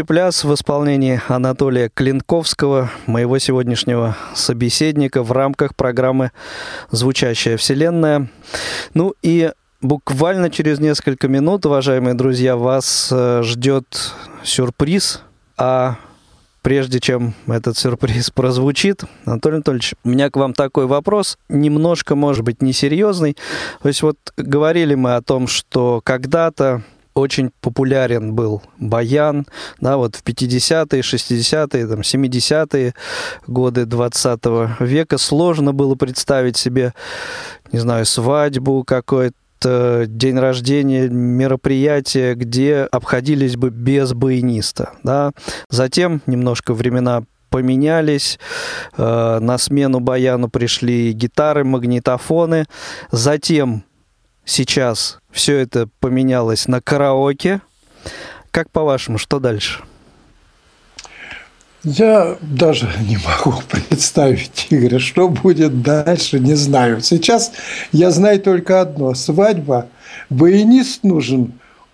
перепляс 0.02 0.44
в 0.44 0.52
исполнении 0.56 1.22
Анатолия 1.28 1.88
Клинковского, 1.94 2.90
моего 3.06 3.38
сегодняшнего 3.38 4.18
собеседника 4.34 5.22
в 5.22 5.32
рамках 5.32 5.76
программы 5.76 6.32
«Звучащая 6.90 7.56
вселенная». 7.56 8.28
Ну 8.96 9.14
и 9.22 9.52
буквально 9.80 10.50
через 10.50 10.80
несколько 10.80 11.28
минут, 11.28 11.68
уважаемые 11.68 12.16
друзья, 12.16 12.56
вас 12.56 13.10
э, 13.12 13.44
ждет 13.44 13.86
сюрприз, 14.44 15.22
а 15.58 15.98
Прежде 16.64 17.00
чем 17.00 17.34
этот 17.48 17.78
сюрприз 17.78 18.30
прозвучит, 18.34 19.04
Анатолий 19.26 19.56
Анатольевич, 19.58 19.94
у 20.04 20.10
меня 20.10 20.32
к 20.32 20.36
вам 20.36 20.54
такой 20.54 20.88
вопрос, 20.88 21.38
немножко, 21.48 22.16
может 22.16 22.44
быть, 22.44 22.62
несерьезный. 22.62 23.36
То 23.82 23.88
есть 23.88 24.02
вот 24.02 24.18
говорили 24.38 24.94
мы 24.96 25.16
о 25.16 25.22
том, 25.22 25.48
что 25.48 26.02
когда-то 26.04 26.84
очень 27.14 27.52
популярен 27.62 28.34
был 28.34 28.62
баян, 28.78 29.46
да, 29.80 29.98
вот 29.98 30.16
в 30.16 30.24
50-е, 30.24 31.02
60-е, 31.02 31.88
там, 31.88 32.00
70-е 32.02 32.94
годы 33.48 33.86
20 33.86 34.40
века 34.80 35.18
сложно 35.18 35.74
было 35.74 35.96
представить 35.96 36.58
себе, 36.58 36.94
не 37.72 37.80
знаю, 37.80 38.06
свадьбу 38.06 38.84
какой-то, 38.84 39.36
день 40.08 40.40
рождения, 40.40 41.08
мероприятие, 41.08 42.34
где 42.34 42.88
обходились 42.92 43.58
бы 43.58 43.70
без 43.70 44.14
баяниста. 44.14 44.94
Да. 45.04 45.34
Затем 45.70 46.24
немножко 46.26 46.74
времена 46.74 47.24
поменялись, 47.52 48.40
э, 48.98 49.40
на 49.40 49.58
смену 49.60 50.00
баяну 50.00 50.50
пришли 50.50 51.12
гитары, 51.12 51.64
магнитофоны, 51.64 52.66
затем 53.12 53.84
сейчас 54.46 55.21
все 55.32 55.58
это 55.58 55.88
поменялось 56.00 56.68
на 56.68 56.82
караоке. 56.82 57.62
Как 58.52 58.70
по-вашему, 58.70 59.18
что 59.18 59.40
дальше? 59.40 59.82
Я 61.84 62.38
даже 62.42 62.90
не 63.08 63.18
могу 63.18 63.60
представить, 63.70 64.68
Игорь, 64.70 65.00
что 65.00 65.30
будет 65.30 65.82
дальше, 65.82 66.40
не 66.40 66.56
знаю. 66.56 67.02
Сейчас 67.02 67.52
я 67.92 68.12
знаю 68.12 68.40
только 68.42 68.82
одно. 68.82 69.14
Свадьба, 69.14 69.88
баянист 70.30 71.04
нужен 71.04 71.54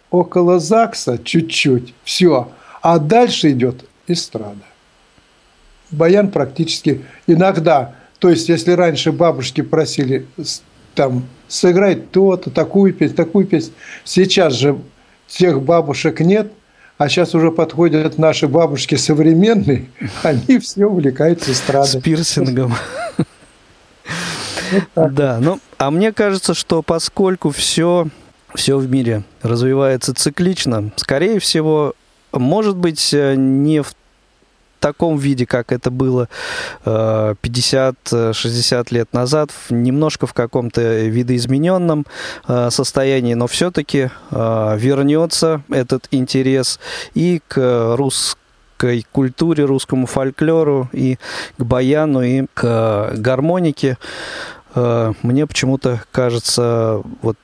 около 0.10 0.60
ЗАГСа 0.60 1.20
чуть-чуть, 1.24 1.94
все. 2.04 2.52
А 2.82 3.00
дальше 3.00 3.52
идет 3.52 3.86
эстрада. 4.08 4.64
Баян 5.92 6.32
практически 6.32 7.06
иногда, 7.28 7.96
то 8.20 8.30
есть 8.30 8.50
если 8.50 8.72
раньше 8.72 9.12
бабушки 9.14 9.62
просили 9.62 10.26
там 10.96 11.26
сыграть 11.48 12.12
то-то, 12.12 12.50
такую 12.50 12.94
песню, 12.94 13.16
такую 13.16 13.46
песню. 13.46 13.74
Сейчас 14.04 14.54
же 14.54 14.78
тех 15.28 15.62
бабушек 15.62 16.20
нет, 16.20 16.52
а 16.98 17.10
сейчас 17.10 17.36
уже 17.36 17.52
подходят 17.52 18.18
наши 18.18 18.48
бабушки 18.48 18.96
современные, 18.96 19.90
они 20.24 20.60
все 20.60 20.86
увлекаются 20.86 21.52
эстрадой. 21.52 21.88
С 21.88 22.04
пирсингом. 22.04 22.74
Да, 24.96 25.40
ну, 25.40 25.60
а 25.78 25.92
мне 25.92 26.12
кажется, 26.12 26.54
что 26.54 26.82
поскольку 26.82 27.52
все, 27.52 28.08
все 28.54 28.78
в 28.78 28.90
мире 28.90 29.24
развивается 29.42 30.14
циклично, 30.14 30.92
скорее 30.98 31.40
всего, 31.40 31.94
может 32.34 32.76
быть, 32.76 33.14
э, 33.14 33.36
не 33.36 33.82
в 33.82 33.94
таком 34.78 35.18
виде, 35.18 35.46
как 35.46 35.72
это 35.72 35.92
было 35.92 36.30
50-60 36.86 37.96
э, 38.90 38.94
лет 38.94 39.14
назад, 39.14 39.52
немножко 39.70 40.28
в 40.28 40.34
каком-то 40.34 41.06
видоизмененном 41.06 42.06
э, 42.48 42.70
состоянии, 42.72 43.34
но 43.34 43.48
все-таки 43.48 44.10
э, 44.32 44.78
вернется 44.78 45.62
этот 45.70 46.08
интерес 46.12 46.80
и 47.14 47.42
к 47.48 47.96
русской 47.96 49.06
культуре, 49.12 49.66
русскому 49.66 50.06
фольклору, 50.06 50.90
и 50.94 51.18
к 51.58 51.64
баяну, 51.64 52.22
и 52.22 52.46
к 52.54 53.14
гармонике. 53.16 53.98
Мне 54.76 55.48
почему-то 55.48 56.02
кажется, 56.12 57.02
вот 57.22 57.38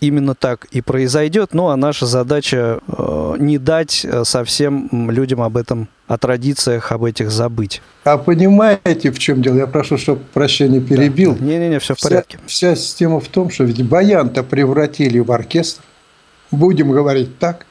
именно 0.00 0.34
так 0.34 0.66
и 0.66 0.80
произойдет. 0.80 1.54
Ну, 1.54 1.68
а 1.68 1.76
наша 1.76 2.06
задача 2.06 2.80
э, 2.86 3.36
не 3.38 3.58
дать 3.58 4.04
э, 4.04 4.24
совсем 4.24 5.10
людям 5.10 5.40
об 5.40 5.56
этом, 5.56 5.88
о 6.06 6.18
традициях, 6.18 6.92
об 6.92 7.04
этих 7.04 7.30
забыть. 7.30 7.82
А 8.04 8.18
понимаете, 8.18 9.10
в 9.10 9.18
чем 9.18 9.42
дело? 9.42 9.56
Я 9.56 9.66
прошу, 9.66 9.98
чтобы 9.98 10.22
прощение 10.32 10.80
перебил. 10.80 11.36
Не-не-не, 11.40 11.78
все 11.78 11.94
в 11.94 12.00
порядке. 12.00 12.38
Вся, 12.46 12.74
вся 12.74 12.82
система 12.82 13.20
в 13.20 13.28
том, 13.28 13.50
что 13.50 13.64
ведь 13.64 13.82
баян-то 13.86 14.42
превратили 14.42 15.18
в 15.18 15.32
оркестр. 15.32 15.82
Будем 16.50 16.90
говорить 16.90 17.38
так. 17.38 17.66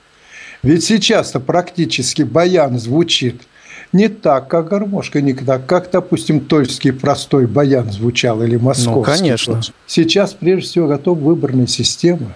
Ведь 0.63 0.83
сейчас-то 0.83 1.39
практически 1.39 2.23
баян 2.23 2.79
звучит– 2.79 3.41
не 3.93 4.09
так, 4.09 4.47
как 4.47 4.69
гармошка, 4.69 5.21
не 5.21 5.33
так, 5.33 5.65
как, 5.65 5.89
допустим, 5.91 6.41
тольский 6.41 6.91
простой 6.91 7.47
баян 7.47 7.91
звучал 7.91 8.43
или 8.43 8.57
московский. 8.57 8.93
Ну, 8.93 9.03
конечно. 9.03 9.61
Сейчас, 9.85 10.33
прежде 10.33 10.67
всего, 10.67 10.87
готова 10.87 11.17
выборная 11.17 11.67
система. 11.67 12.33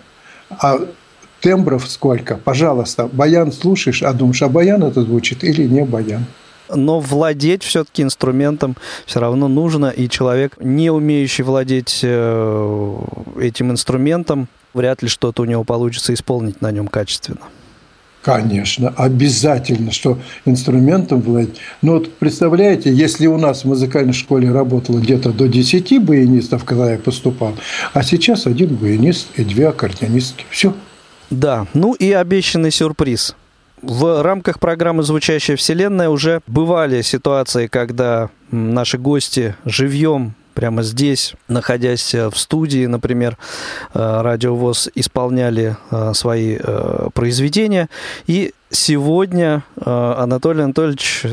А 0.49 0.79
тембров 1.41 1.89
сколько? 1.89 2.37
Пожалуйста, 2.37 3.07
баян 3.11 3.51
слушаешь, 3.51 4.03
а 4.03 4.13
думаешь, 4.13 4.41
а 4.41 4.49
баян 4.49 4.83
это 4.83 5.01
звучит 5.01 5.43
или 5.43 5.63
не 5.63 5.83
баян? 5.83 6.25
но 6.73 7.01
владеть 7.01 7.63
все-таки 7.63 8.01
инструментом 8.01 8.77
все 9.05 9.19
равно 9.19 9.49
нужно, 9.49 9.87
и 9.89 10.07
человек, 10.07 10.55
не 10.59 10.89
умеющий 10.89 11.43
владеть 11.43 11.99
э, 12.01 12.97
этим 13.39 13.71
инструментом, 13.71 14.47
вряд 14.73 15.01
ли 15.01 15.09
что-то 15.09 15.41
у 15.41 15.45
него 15.45 15.65
получится 15.65 16.13
исполнить 16.13 16.61
на 16.61 16.71
нем 16.71 16.87
качественно. 16.87 17.41
Конечно, 18.21 18.93
обязательно, 18.95 19.91
что 19.91 20.19
инструментом 20.45 21.21
владеть. 21.21 21.55
Но 21.81 21.93
вот 21.93 22.13
представляете, 22.13 22.93
если 22.93 23.25
у 23.25 23.37
нас 23.37 23.63
в 23.63 23.67
музыкальной 23.67 24.13
школе 24.13 24.51
работало 24.51 24.99
где-то 24.99 25.31
до 25.31 25.47
10 25.47 26.03
баянистов, 26.03 26.63
когда 26.63 26.91
я 26.91 26.99
поступал, 26.99 27.55
а 27.93 28.03
сейчас 28.03 28.45
один 28.45 28.75
баянист 28.75 29.27
и 29.37 29.43
две 29.43 29.69
аккордеонистки. 29.69 30.45
Все. 30.51 30.75
Да, 31.31 31.65
ну 31.73 31.93
и 31.93 32.11
обещанный 32.11 32.71
сюрприз. 32.71 33.35
В 33.81 34.21
рамках 34.21 34.59
программы 34.59 35.01
«Звучащая 35.01 35.55
вселенная» 35.55 36.09
уже 36.09 36.41
бывали 36.45 37.01
ситуации, 37.01 37.65
когда 37.65 38.29
наши 38.51 38.99
гости 38.99 39.55
живьем 39.65 40.35
прямо 40.53 40.83
здесь, 40.83 41.33
находясь 41.47 42.13
э, 42.13 42.29
в 42.29 42.37
студии, 42.37 42.85
например, 42.85 43.37
э, 43.93 44.21
радиовоз 44.21 44.89
исполняли 44.95 45.77
э, 45.89 46.13
свои 46.13 46.57
произведения. 47.13 47.89
И 48.27 48.53
сегодня 48.69 49.63
Анатолий 49.75 50.63
Анатольевич 50.63 51.25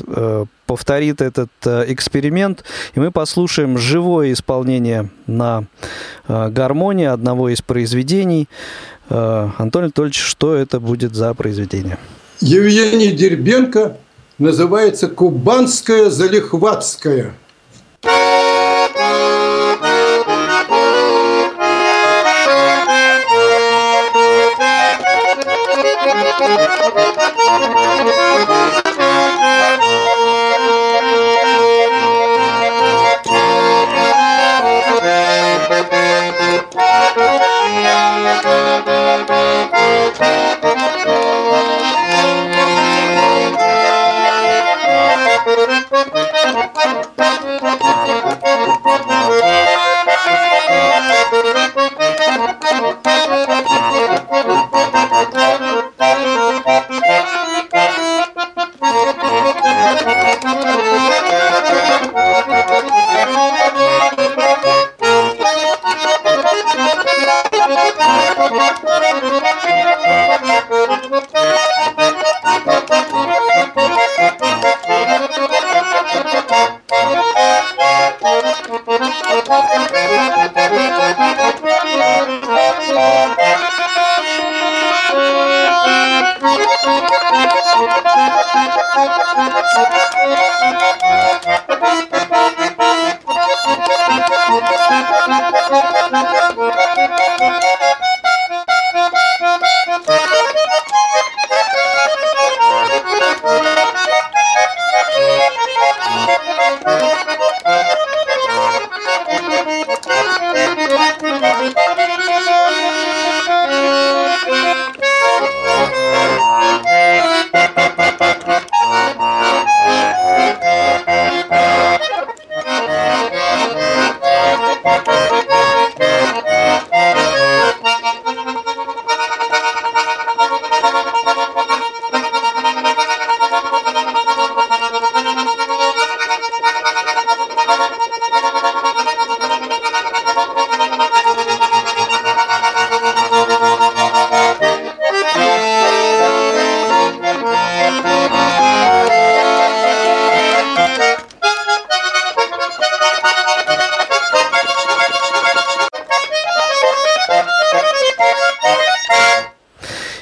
повторит 0.67 1.21
этот 1.21 1.51
эксперимент, 1.65 2.65
и 2.95 3.01
мы 3.01 3.11
послушаем 3.11 3.79
живое 3.79 4.33
исполнение 4.33 5.11
на 5.27 5.65
гармонии 6.29 7.07
одного 7.07 7.49
из 7.49 7.63
произведений. 7.63 8.49
Анатолий 9.09 9.87
Анатольевич, 9.87 10.21
что 10.21 10.55
это 10.55 10.81
будет 10.81 11.15
за 11.15 11.35
произведение? 11.35 11.99
Евгений 12.41 13.13
Дербенко 13.13 13.97
называется 14.39 15.09
«Кубанская 15.09 16.11
залихватская». 16.11 17.35
Música 40.09 40.58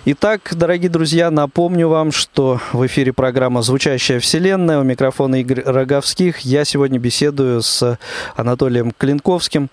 Итак, 0.08 0.52
дорогие 0.52 0.88
друзья, 0.88 1.32
напомню 1.32 1.88
вам, 1.88 2.12
что 2.12 2.60
в 2.72 2.86
эфире 2.86 3.12
программа 3.12 3.62
«Звучащая 3.62 4.20
вселенная». 4.20 4.78
У 4.78 4.84
микрофона 4.84 5.40
Игорь 5.40 5.64
Роговских. 5.64 6.38
Я 6.42 6.64
сегодня 6.64 7.00
беседую 7.00 7.60
с 7.60 7.98
Анатолием 8.36 8.92
Клинковским. 8.96 9.68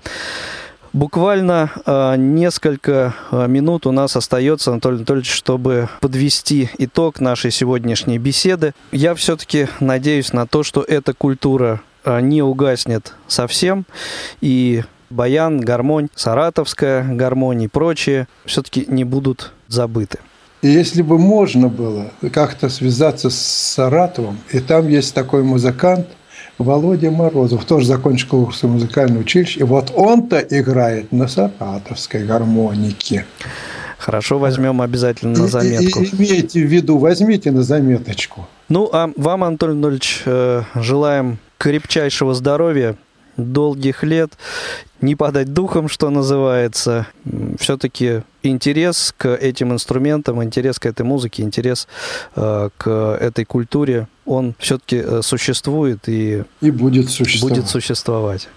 Буквально 0.91 1.69
э, 1.85 2.15
несколько 2.17 3.13
э, 3.29 3.45
минут 3.47 3.85
у 3.85 3.91
нас 3.91 4.15
остается, 4.15 4.71
Анатолий 4.71 4.97
Анатольевич, 4.97 5.31
чтобы 5.31 5.87
подвести 6.01 6.71
итог 6.79 7.19
нашей 7.19 7.51
сегодняшней 7.51 8.17
беседы. 8.17 8.73
Я 8.91 9.13
все-таки 9.13 9.67
надеюсь 9.79 10.33
на 10.33 10.47
то, 10.47 10.63
что 10.63 10.81
эта 10.81 11.13
культура 11.13 11.79
э, 12.05 12.21
не 12.21 12.41
угаснет 12.41 13.13
совсем, 13.27 13.85
и 14.41 14.81
баян, 15.11 15.59
гармонь, 15.59 16.09
саратовская 16.15 17.03
гармонь 17.03 17.61
и 17.61 17.67
прочие 17.67 18.27
все-таки 18.45 18.85
не 18.87 19.03
будут 19.03 19.51
забыты. 19.73 20.19
И 20.61 20.69
если 20.69 21.01
бы 21.01 21.19
можно 21.19 21.67
было 21.67 22.11
как-то 22.31 22.69
связаться 22.69 23.29
с 23.29 23.35
Саратовым, 23.35 24.39
и 24.51 24.59
там 24.59 24.87
есть 24.87 25.13
такой 25.13 25.43
музыкант 25.43 26.07
Володя 26.57 27.11
Морозов, 27.11 27.65
тоже 27.65 27.87
закончил 27.87 28.45
Курское 28.45 28.71
музыкальное 28.71 29.19
училище, 29.19 29.59
и 29.59 29.63
вот 29.63 29.91
он-то 29.93 30.39
играет 30.39 31.11
на 31.11 31.27
саратовской 31.27 32.25
гармонике. 32.25 33.25
Хорошо, 33.97 34.37
возьмем 34.37 34.81
обязательно 34.81 35.37
на 35.37 35.47
заметку. 35.47 36.01
И, 36.01 36.05
и, 36.05 36.15
имейте 36.15 36.61
в 36.61 36.69
виду, 36.69 36.97
возьмите 36.97 37.51
на 37.51 37.63
заметочку. 37.63 38.47
Ну, 38.69 38.89
а 38.91 39.11
вам, 39.15 39.43
Анатолий 39.43 39.73
Анатольевич, 39.73 40.23
э, 40.25 40.63
желаем 40.75 41.39
крепчайшего 41.57 42.33
здоровья, 42.33 42.95
долгих 43.37 44.03
лет, 44.03 44.33
не 45.01 45.15
падать 45.15 45.53
духом, 45.53 45.89
что 45.89 46.09
называется. 46.09 47.07
Все-таки 47.59 48.21
интерес 48.41 49.13
к 49.17 49.27
этим 49.33 49.73
инструментам, 49.73 50.43
интерес 50.43 50.79
к 50.79 50.85
этой 50.85 51.03
музыке, 51.03 51.43
интерес 51.43 51.87
э, 52.35 52.69
к 52.77 52.89
этой 53.19 53.45
культуре, 53.45 54.07
он 54.25 54.55
все-таки 54.59 54.97
э, 55.03 55.21
существует 55.21 56.07
и, 56.07 56.43
и 56.61 56.71
будет 56.71 57.09
существовать. 57.09 57.57
будет 57.57 57.69
существовать. 57.69 58.47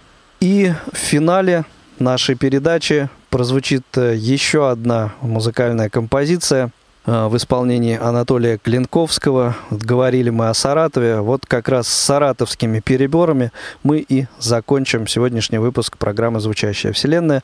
И 0.41 0.72
в 0.93 0.97
финале 0.97 1.64
нашей 1.99 2.35
передачи 2.35 3.09
прозвучит 3.31 3.85
э, 3.97 4.14
еще 4.16 4.70
одна 4.70 5.14
музыкальная 5.20 5.89
композиция– 5.89 6.70
в 7.07 7.36
исполнении 7.36 7.96
Анатолия 7.96 8.59
Клинковского. 8.59 9.57
Говорили 9.70 10.30
мы 10.30 10.48
о 10.48 10.54
Саратове. 10.54 11.20
Вот 11.20 11.46
как 11.46 11.68
раз 11.68 11.88
с 11.88 11.94
саратовскими 11.94 12.80
переборами 12.80 13.52
мы 13.82 13.98
и 13.98 14.26
закончим 14.38 15.07
сегодняшний 15.07 15.59
выпуск 15.59 15.96
программы 15.96 16.40
«Звучащая 16.40 16.92
вселенная». 16.92 17.42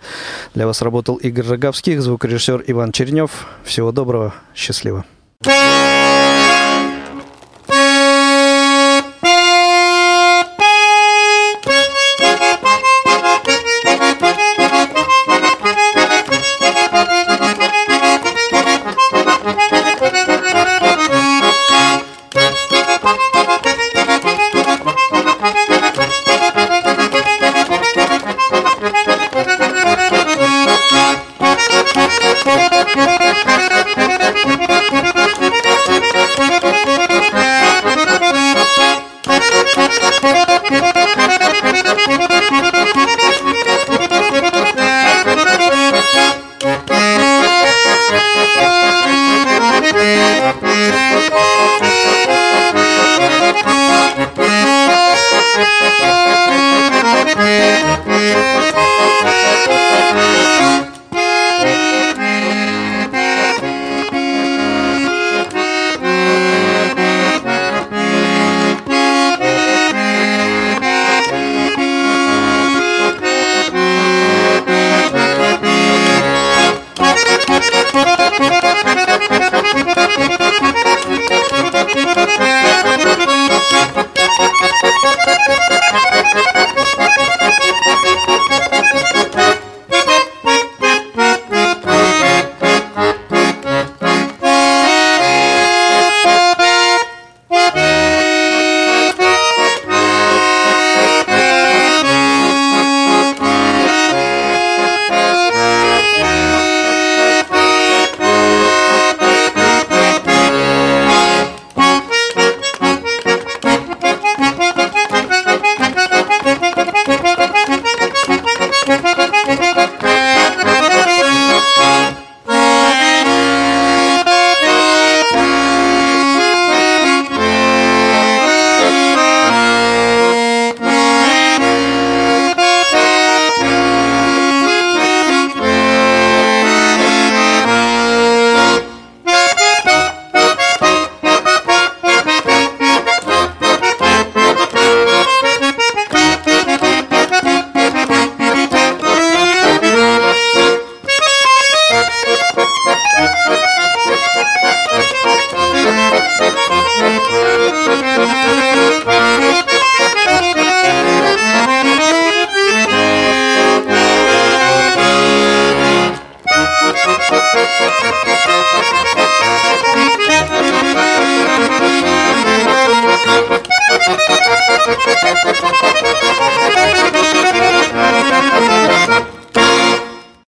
Для 0.54 0.66
вас 0.66 0.82
работал 0.82 1.16
Игорь 1.16 1.46
Роговских, 1.46 2.02
звукорежиссер 2.02 2.64
Иван 2.66 2.92
Чернев. 2.92 3.46
Всего 3.64 3.92
доброго, 3.92 4.34
счастливо. 4.54 5.04